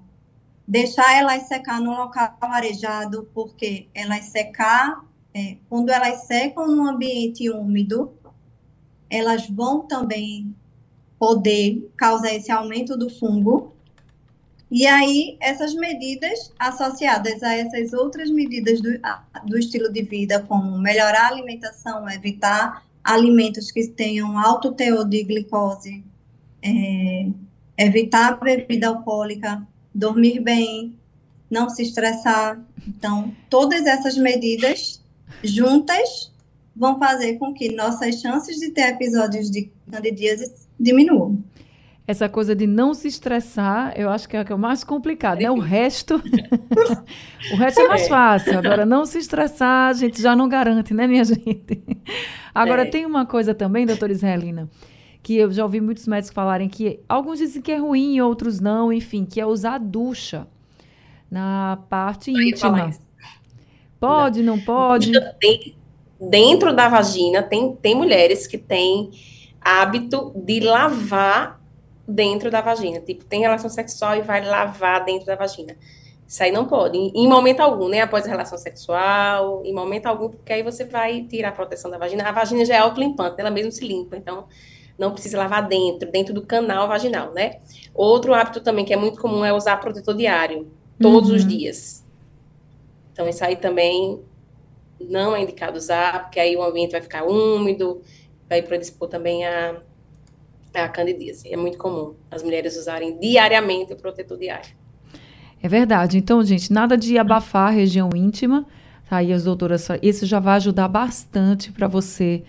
deixar 0.68 1.14
elas 1.16 1.44
secar 1.44 1.82
no 1.82 1.92
local 1.92 2.38
arejado, 2.42 3.28
porque 3.34 3.88
elas 3.94 4.26
secar, 4.26 5.04
é, 5.34 5.58
quando 5.68 5.90
elas 5.90 6.24
secam 6.26 6.68
no 6.68 6.88
ambiente 6.88 7.50
úmido, 7.50 8.14
elas 9.10 9.50
vão 9.50 9.82
também 9.82 10.54
poder 11.20 11.92
causar 11.98 12.34
esse 12.34 12.52
aumento 12.52 12.98
do 12.98 13.10
fungo. 13.10 13.74
E 14.72 14.88
aí, 14.88 15.36
essas 15.42 15.74
medidas 15.74 16.54
associadas 16.58 17.44
a 17.44 17.54
essas 17.56 17.92
outras 17.92 18.30
medidas 18.30 18.80
do, 18.82 18.90
do 19.46 19.58
estilo 19.58 19.92
de 19.92 20.04
vida, 20.04 20.46
como 20.48 20.78
melhorar 20.78 21.26
a 21.26 21.28
alimentação, 21.28 22.10
evitar 22.10 22.86
alimentos 23.04 23.72
que 23.72 23.88
tenham 23.88 24.38
alto 24.38 24.72
teor 24.72 25.06
de 25.06 25.24
glicose, 25.24 26.04
é, 26.62 27.28
evitar 27.78 28.40
bebida 28.40 28.88
alcoólica, 28.88 29.68
dormir 29.94 30.40
bem, 30.40 30.96
não 31.50 31.70
se 31.70 31.82
estressar. 31.82 32.62
Então, 32.88 33.34
todas 33.50 33.86
essas 33.86 34.16
medidas 34.18 35.02
juntas 35.44 36.32
vão 36.80 36.98
fazer 36.98 37.34
com 37.38 37.54
que 37.54 37.76
nossas 37.76 38.22
chances 38.22 38.58
de 38.58 38.72
ter 38.72 38.94
episódios 38.94 39.52
de 39.52 39.70
candidíase 39.92 40.52
diminuam. 40.80 41.44
Essa 42.08 42.28
coisa 42.28 42.56
de 42.56 42.66
não 42.66 42.96
se 42.96 43.08
estressar, 43.08 43.94
eu 43.96 44.10
acho 44.10 44.28
que 44.28 44.36
é 44.36 44.42
o 44.42 44.46
que 44.46 44.52
é 44.52 44.56
mais 44.56 44.84
complicado, 44.84 45.40
né? 45.42 45.52
O 45.52 45.60
resto, 45.60 46.16
o 47.54 47.56
resto 47.56 47.82
é 47.82 47.88
mais 47.88 48.04
É. 48.04 48.08
fácil. 48.10 48.58
Agora, 48.58 48.84
não 48.86 49.06
se 49.06 49.20
estressar, 49.20 49.90
a 49.90 49.94
gente 49.94 50.20
já 50.20 50.36
não 50.36 50.50
garante, 50.50 50.92
né, 50.94 51.06
minha 51.06 51.24
gente? 51.26 51.84
Agora, 52.56 52.82
É. 52.82 52.86
tem 52.86 53.06
uma 53.06 53.28
coisa 53.28 53.54
também, 53.54 53.86
doutora 53.86 54.12
Israelina, 54.12 54.68
que 55.22 55.36
eu 55.36 55.52
já 55.52 55.62
ouvi 55.64 55.80
muitos 55.82 56.08
médicos 56.08 56.34
falarem 56.34 56.68
que 56.68 57.00
alguns 57.08 57.38
dizem 57.38 57.62
que 57.62 57.72
é 57.72 57.78
ruim, 57.78 58.20
outros 58.22 58.60
não, 58.60 58.92
enfim, 58.92 59.24
que 59.24 59.40
é 59.40 59.46
usar 59.46 59.76
a 59.76 59.78
ducha 59.78 60.48
na 61.30 61.78
parte 61.90 62.32
íntima. 62.32 62.90
Pode, 64.00 64.42
não 64.42 64.58
pode? 64.60 65.12
Tem- 65.40 65.76
dentro 66.20 66.74
da 66.76 66.88
vagina, 66.90 67.42
tem, 67.44 67.76
tem 67.76 67.96
mulheres 67.96 68.46
que 68.48 68.58
têm 68.58 69.12
hábito 69.62 70.32
de 70.36 70.60
lavar 70.60 71.60
dentro 72.08 72.50
da 72.50 72.62
vagina. 72.62 73.00
Tipo, 73.00 73.24
tem 73.26 73.42
relação 73.42 73.70
sexual 73.70 74.16
e 74.16 74.22
vai 74.22 74.44
lavar 74.46 75.06
dentro 75.06 75.26
da 75.26 75.36
vagina. 75.36 75.76
Isso 76.28 76.44
aí 76.44 76.52
não 76.52 76.66
pode, 76.66 76.96
em, 76.98 77.12
em 77.16 77.28
momento 77.28 77.60
algum, 77.60 77.88
né? 77.88 78.02
Após 78.02 78.26
a 78.26 78.30
relação 78.30 78.58
sexual, 78.58 79.64
em 79.66 79.74
momento 79.74 80.06
algum, 80.06 80.30
porque 80.30 80.54
aí 80.54 80.62
você 80.62 80.86
vai 80.86 81.24
tirar 81.24 81.50
a 81.50 81.52
proteção 81.52 81.90
da 81.90 81.98
vagina. 81.98 82.24
A 82.28 82.32
vagina 82.32 82.64
já 82.66 82.76
é 82.76 82.78
autolimpante, 82.78 83.40
ela 83.40 83.50
mesmo 83.50 83.72
se 83.72 83.84
limpa, 83.86 84.16
então 84.16 84.46
não 84.98 85.12
precisa 85.12 85.38
lavar 85.40 85.68
dentro, 85.68 86.12
dentro 86.12 86.34
do 86.34 86.42
canal 86.46 86.88
vaginal, 86.88 87.32
né? 87.34 87.60
Outro 87.96 88.34
hábito 88.34 88.62
também 88.62 88.86
que 88.86 88.94
é 88.94 88.98
muito 88.98 89.20
comum 89.20 89.44
é 89.44 89.52
usar 89.54 89.78
protetor 89.78 90.16
diário, 90.16 90.68
todos 91.02 91.32
os 91.32 91.42
Uhum. 91.42 91.48
dias. 91.48 92.06
Então, 93.12 93.28
isso 93.28 93.44
aí 93.44 93.56
também 93.56 94.20
não 95.00 95.36
é 95.36 95.42
indicado 95.42 95.78
usar, 95.78 96.24
porque 96.24 96.40
aí 96.40 96.56
o 96.56 96.64
ambiente 96.64 96.92
vai 96.92 97.02
ficar 97.02 97.24
úmido, 97.24 98.02
vai 98.48 98.62
predispor 98.62 99.08
também 99.08 99.46
a, 99.46 99.78
a 100.74 100.90
candidíase. 100.90 101.52
É 101.52 101.58
muito 101.58 101.78
comum 101.78 102.16
as 102.30 102.44
mulheres 102.44 102.78
usarem 102.78 103.18
diariamente 103.20 103.94
o 103.94 103.96
protetor 103.96 104.38
diário. 104.38 104.70
É 105.62 105.68
verdade. 105.68 106.18
Então, 106.18 106.44
gente, 106.44 106.72
nada 106.72 106.98
de 106.98 107.18
abafar 107.18 107.68
a 107.68 107.72
região 107.72 108.10
íntima. 108.16 108.66
Tá 109.10 109.18
aí 109.18 109.34
as 109.34 109.44
doutoras, 109.44 109.88
isso 110.04 110.26
já 110.28 110.40
vai 110.40 110.58
ajudar 110.58 110.88
bastante 110.88 111.72
para 111.72 111.88
você 111.88 112.44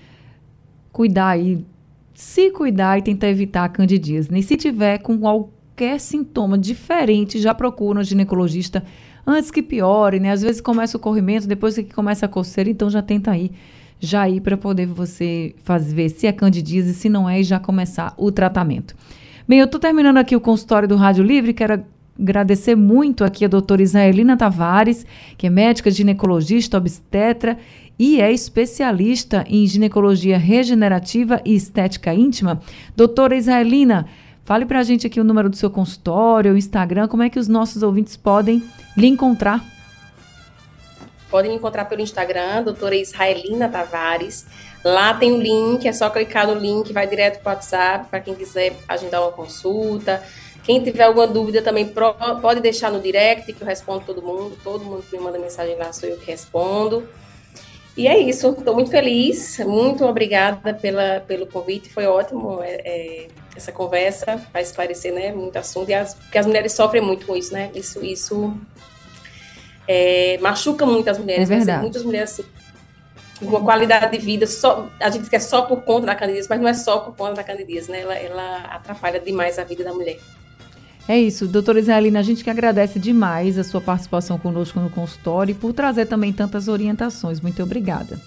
cuidar 0.92 1.28
aí, 1.28 1.64
se 2.12 2.50
cuidar 2.50 2.98
e 2.98 3.02
tentar 3.02 3.28
evitar 3.28 3.64
a 3.64 3.68
candidíase. 3.68 4.28
E 4.36 4.42
se 4.42 4.58
tiver 4.58 4.98
com 4.98 5.18
qualquer 5.18 5.98
sintoma 5.98 6.58
diferente, 6.58 7.38
já 7.38 7.54
procura 7.54 8.00
um 8.00 8.04
ginecologista 8.04 8.84
antes 9.26 9.50
que 9.50 9.62
piore, 9.62 10.20
né? 10.20 10.32
Às 10.32 10.42
vezes 10.42 10.60
começa 10.60 10.96
o 10.96 11.00
corrimento, 11.00 11.46
depois 11.46 11.74
que 11.74 11.84
começa 11.84 12.26
a 12.26 12.28
coceira, 12.28 12.70
então 12.70 12.88
já 12.90 13.02
tenta 13.02 13.30
aí, 13.30 13.52
já 13.98 14.28
ir 14.28 14.40
para 14.40 14.56
poder 14.56 14.86
você 14.86 15.54
fazer 15.62 15.94
ver 15.94 16.08
se 16.08 16.26
é 16.26 16.32
candidíase, 16.32 16.94
se 16.94 17.08
não 17.08 17.28
é, 17.28 17.40
e 17.40 17.44
já 17.44 17.58
começar 17.58 18.14
o 18.16 18.30
tratamento. 18.32 18.94
Bem, 19.46 19.58
eu 19.58 19.64
estou 19.64 19.80
terminando 19.80 20.18
aqui 20.18 20.36
o 20.36 20.40
consultório 20.40 20.88
do 20.88 20.96
Rádio 20.96 21.24
Livre, 21.24 21.52
quero 21.52 21.82
agradecer 22.18 22.74
muito 22.74 23.24
aqui 23.24 23.44
a 23.44 23.48
doutora 23.48 23.82
Israelina 23.82 24.36
Tavares, 24.36 25.06
que 25.36 25.46
é 25.46 25.50
médica 25.50 25.90
ginecologista, 25.90 26.76
obstetra 26.76 27.56
e 27.98 28.20
é 28.20 28.32
especialista 28.32 29.44
em 29.48 29.66
ginecologia 29.66 30.38
regenerativa 30.38 31.40
e 31.44 31.54
estética 31.54 32.14
íntima. 32.14 32.60
Doutora 32.96 33.36
Israelina, 33.36 34.06
fale 34.50 34.66
para 34.66 34.80
a 34.80 34.82
gente 34.82 35.06
aqui 35.06 35.20
o 35.20 35.22
número 35.22 35.48
do 35.48 35.54
seu 35.54 35.70
consultório, 35.70 36.52
o 36.52 36.56
Instagram, 36.56 37.06
como 37.06 37.22
é 37.22 37.30
que 37.30 37.38
os 37.38 37.46
nossos 37.46 37.84
ouvintes 37.84 38.16
podem 38.16 38.60
lhe 38.96 39.06
encontrar? 39.06 39.64
Podem 41.30 41.52
me 41.52 41.56
encontrar 41.56 41.84
pelo 41.84 42.00
Instagram, 42.00 42.64
doutora 42.64 42.96
Israelina 42.96 43.68
Tavares. 43.68 44.46
Lá 44.84 45.14
tem 45.14 45.30
o 45.30 45.40
link, 45.40 45.86
é 45.86 45.92
só 45.92 46.10
clicar 46.10 46.48
no 46.48 46.54
link, 46.54 46.92
vai 46.92 47.06
direto 47.06 47.40
para 47.44 47.52
o 47.52 47.54
WhatsApp, 47.54 48.08
para 48.10 48.18
quem 48.18 48.34
quiser 48.34 48.74
agendar 48.88 49.22
uma 49.22 49.30
consulta. 49.30 50.20
Quem 50.64 50.82
tiver 50.82 51.04
alguma 51.04 51.28
dúvida 51.28 51.62
também 51.62 51.88
pode 52.42 52.60
deixar 52.60 52.90
no 52.90 53.00
direct, 53.00 53.52
que 53.52 53.62
eu 53.62 53.66
respondo 53.68 54.02
todo 54.04 54.20
mundo. 54.20 54.58
Todo 54.64 54.84
mundo 54.84 55.04
que 55.08 55.16
me 55.16 55.22
manda 55.22 55.38
mensagem 55.38 55.76
lá 55.76 55.92
sou 55.92 56.08
eu 56.08 56.16
que 56.16 56.28
respondo. 56.28 57.08
E 57.96 58.08
é 58.08 58.18
isso, 58.18 58.48
estou 58.48 58.74
muito 58.74 58.90
feliz, 58.90 59.60
muito 59.60 60.04
obrigada 60.04 60.74
pela, 60.74 61.20
pelo 61.20 61.46
convite, 61.46 61.88
foi 61.88 62.06
ótimo 62.06 62.60
é, 62.62 62.80
é, 62.84 63.28
essa 63.56 63.72
conversa, 63.72 64.40
vai 64.52 64.62
esclarecer 64.62 65.12
né, 65.12 65.32
muito 65.32 65.56
assunto, 65.56 65.90
e 65.90 65.94
as, 65.94 66.14
porque 66.14 66.38
as 66.38 66.46
mulheres 66.46 66.72
sofrem 66.72 67.02
muito 67.02 67.26
com 67.26 67.36
isso, 67.36 67.52
né? 67.52 67.70
Isso, 67.74 68.04
isso 68.04 68.56
é, 69.86 70.38
machuca 70.40 70.86
muito 70.86 71.08
as 71.10 71.18
mulheres, 71.18 71.48
É 71.48 71.52
né? 71.52 71.56
verdade. 71.58 71.82
muitas 71.82 72.02
mulheres 72.02 72.32
assim, 72.32 72.44
com 73.40 73.46
uma 73.46 73.60
qualidade 73.60 74.16
de 74.16 74.24
vida, 74.24 74.46
só, 74.46 74.88
a 75.00 75.10
gente 75.10 75.28
quer 75.28 75.40
só 75.40 75.62
por 75.62 75.82
conta 75.82 76.06
da 76.06 76.14
candidíase, 76.14 76.48
mas 76.48 76.60
não 76.60 76.68
é 76.68 76.74
só 76.74 76.98
por 76.98 77.16
conta 77.16 77.34
da 77.34 77.44
candidíase, 77.44 77.90
né? 77.90 78.02
Ela, 78.02 78.14
ela 78.14 78.56
atrapalha 78.70 79.18
demais 79.18 79.58
a 79.58 79.64
vida 79.64 79.82
da 79.82 79.92
mulher. 79.92 80.18
É 81.08 81.18
isso, 81.18 81.48
doutora 81.48 81.80
Israelina, 81.80 82.20
a 82.20 82.22
gente 82.22 82.44
que 82.44 82.50
agradece 82.50 82.98
demais 82.98 83.58
a 83.58 83.64
sua 83.64 83.80
participação 83.80 84.38
conosco 84.38 84.78
no 84.78 84.90
consultório 84.90 85.52
e 85.52 85.54
por 85.54 85.72
trazer 85.72 86.06
também 86.06 86.32
tantas 86.32 86.68
orientações. 86.68 87.40
Muito 87.40 87.62
obrigada. 87.62 88.20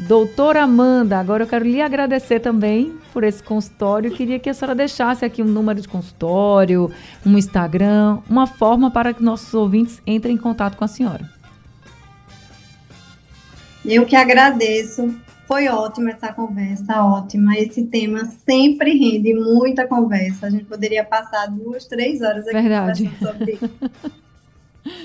Doutora 0.00 0.62
Amanda, 0.62 1.18
agora 1.18 1.44
eu 1.44 1.46
quero 1.46 1.64
lhe 1.64 1.80
agradecer 1.80 2.40
também 2.40 2.94
por 3.12 3.24
esse 3.24 3.42
consultório. 3.42 4.10
Queria 4.10 4.38
que 4.38 4.50
a 4.50 4.54
senhora 4.54 4.74
deixasse 4.74 5.24
aqui 5.24 5.42
um 5.42 5.46
número 5.46 5.80
de 5.80 5.88
consultório, 5.88 6.90
um 7.24 7.38
Instagram, 7.38 8.18
uma 8.28 8.46
forma 8.46 8.90
para 8.90 9.14
que 9.14 9.22
nossos 9.22 9.52
ouvintes 9.54 10.02
entrem 10.06 10.34
em 10.34 10.38
contato 10.38 10.76
com 10.76 10.84
a 10.84 10.88
senhora. 10.88 11.28
Eu 13.84 14.04
que 14.06 14.16
agradeço. 14.16 15.14
Foi 15.46 15.68
ótima 15.68 16.10
essa 16.10 16.32
conversa, 16.32 17.04
ótima. 17.04 17.54
Esse 17.58 17.84
tema 17.84 18.24
sempre 18.46 18.98
rende 18.98 19.34
muita 19.34 19.86
conversa. 19.86 20.46
A 20.46 20.50
gente 20.50 20.64
poderia 20.64 21.04
passar 21.04 21.46
duas, 21.46 21.84
três 21.86 22.22
horas 22.22 22.46
aqui 22.46 22.60
Verdade. 22.60 23.10
sobre 23.18 23.52
isso. 23.52 23.70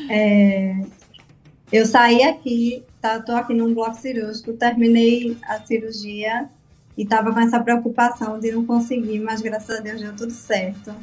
É, 0.09 0.75
eu 1.71 1.85
saí 1.85 2.21
aqui, 2.23 2.83
tá, 3.01 3.19
tô 3.19 3.33
aqui 3.33 3.53
num 3.53 3.73
bloco 3.73 3.95
cirúrgico, 3.95 4.53
terminei 4.53 5.37
a 5.47 5.59
cirurgia 5.59 6.49
e 6.97 7.03
estava 7.03 7.31
com 7.31 7.39
essa 7.39 7.59
preocupação 7.59 8.39
de 8.39 8.51
não 8.51 8.65
conseguir, 8.65 9.19
mas 9.19 9.41
graças 9.41 9.77
a 9.77 9.81
Deus 9.81 10.01
deu 10.01 10.15
tudo 10.15 10.31
certo. 10.31 10.93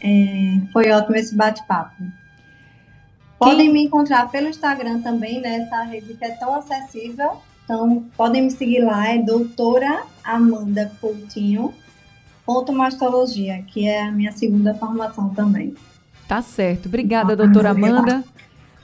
É, 0.00 0.60
foi 0.72 0.90
ótimo 0.90 1.16
esse 1.16 1.34
bate-papo. 1.34 2.02
Podem 3.38 3.72
me 3.72 3.84
encontrar 3.84 4.30
pelo 4.30 4.48
Instagram 4.48 5.00
também, 5.02 5.40
nessa 5.40 5.82
rede 5.82 6.14
que 6.14 6.24
é 6.24 6.30
tão 6.32 6.54
acessível. 6.54 7.42
Então, 7.64 8.04
podem 8.16 8.42
me 8.42 8.50
seguir 8.50 8.80
lá, 8.80 9.08
é 9.08 9.18
doutora 9.18 10.02
Amanda 10.22 10.92
Coutinho, 11.00 11.72
mastologia, 12.72 13.62
que 13.62 13.86
é 13.86 14.02
a 14.02 14.12
minha 14.12 14.32
segunda 14.32 14.74
formação 14.74 15.30
também. 15.30 15.74
Tá 16.28 16.42
certo. 16.42 16.86
Obrigada, 16.86 17.36
doutora 17.36 17.70
Amanda, 17.70 18.24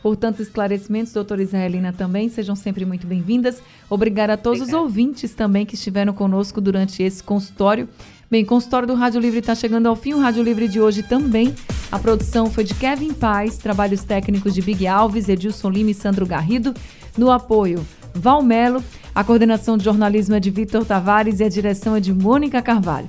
por 0.02 0.16
tantos 0.16 0.40
esclarecimentos. 0.40 1.12
Doutora 1.12 1.42
Israelina 1.42 1.92
também, 1.92 2.28
sejam 2.28 2.56
sempre 2.56 2.84
muito 2.84 3.06
bem-vindas. 3.06 3.62
Obrigada 3.88 4.34
a 4.34 4.36
todos 4.36 4.60
os 4.60 4.68
Obrigada. 4.68 4.84
ouvintes 4.84 5.34
também 5.34 5.66
que 5.66 5.74
estiveram 5.74 6.12
conosco 6.12 6.60
durante 6.60 7.02
esse 7.02 7.22
consultório. 7.22 7.88
Bem, 8.30 8.44
consultório 8.44 8.86
do 8.86 8.94
Rádio 8.94 9.20
Livre 9.20 9.40
está 9.40 9.54
chegando 9.54 9.88
ao 9.88 9.96
fim. 9.96 10.14
O 10.14 10.20
Rádio 10.20 10.42
Livre 10.42 10.68
de 10.68 10.80
hoje 10.80 11.02
também. 11.02 11.52
A 11.90 11.98
produção 11.98 12.48
foi 12.48 12.62
de 12.62 12.74
Kevin 12.74 13.12
Paz, 13.12 13.58
trabalhos 13.58 14.04
técnicos 14.04 14.54
de 14.54 14.62
Big 14.62 14.86
Alves, 14.86 15.28
Edilson 15.28 15.68
Lima 15.68 15.90
e 15.90 15.94
Sandro 15.94 16.24
Garrido. 16.24 16.72
No 17.18 17.30
apoio, 17.30 17.84
Valmelo. 18.14 18.82
A 19.12 19.24
coordenação 19.24 19.76
de 19.76 19.84
jornalismo 19.84 20.36
é 20.36 20.40
de 20.40 20.50
Vitor 20.50 20.84
Tavares 20.84 21.40
e 21.40 21.44
a 21.44 21.48
direção 21.48 21.96
é 21.96 22.00
de 22.00 22.14
Mônica 22.14 22.62
Carvalho. 22.62 23.08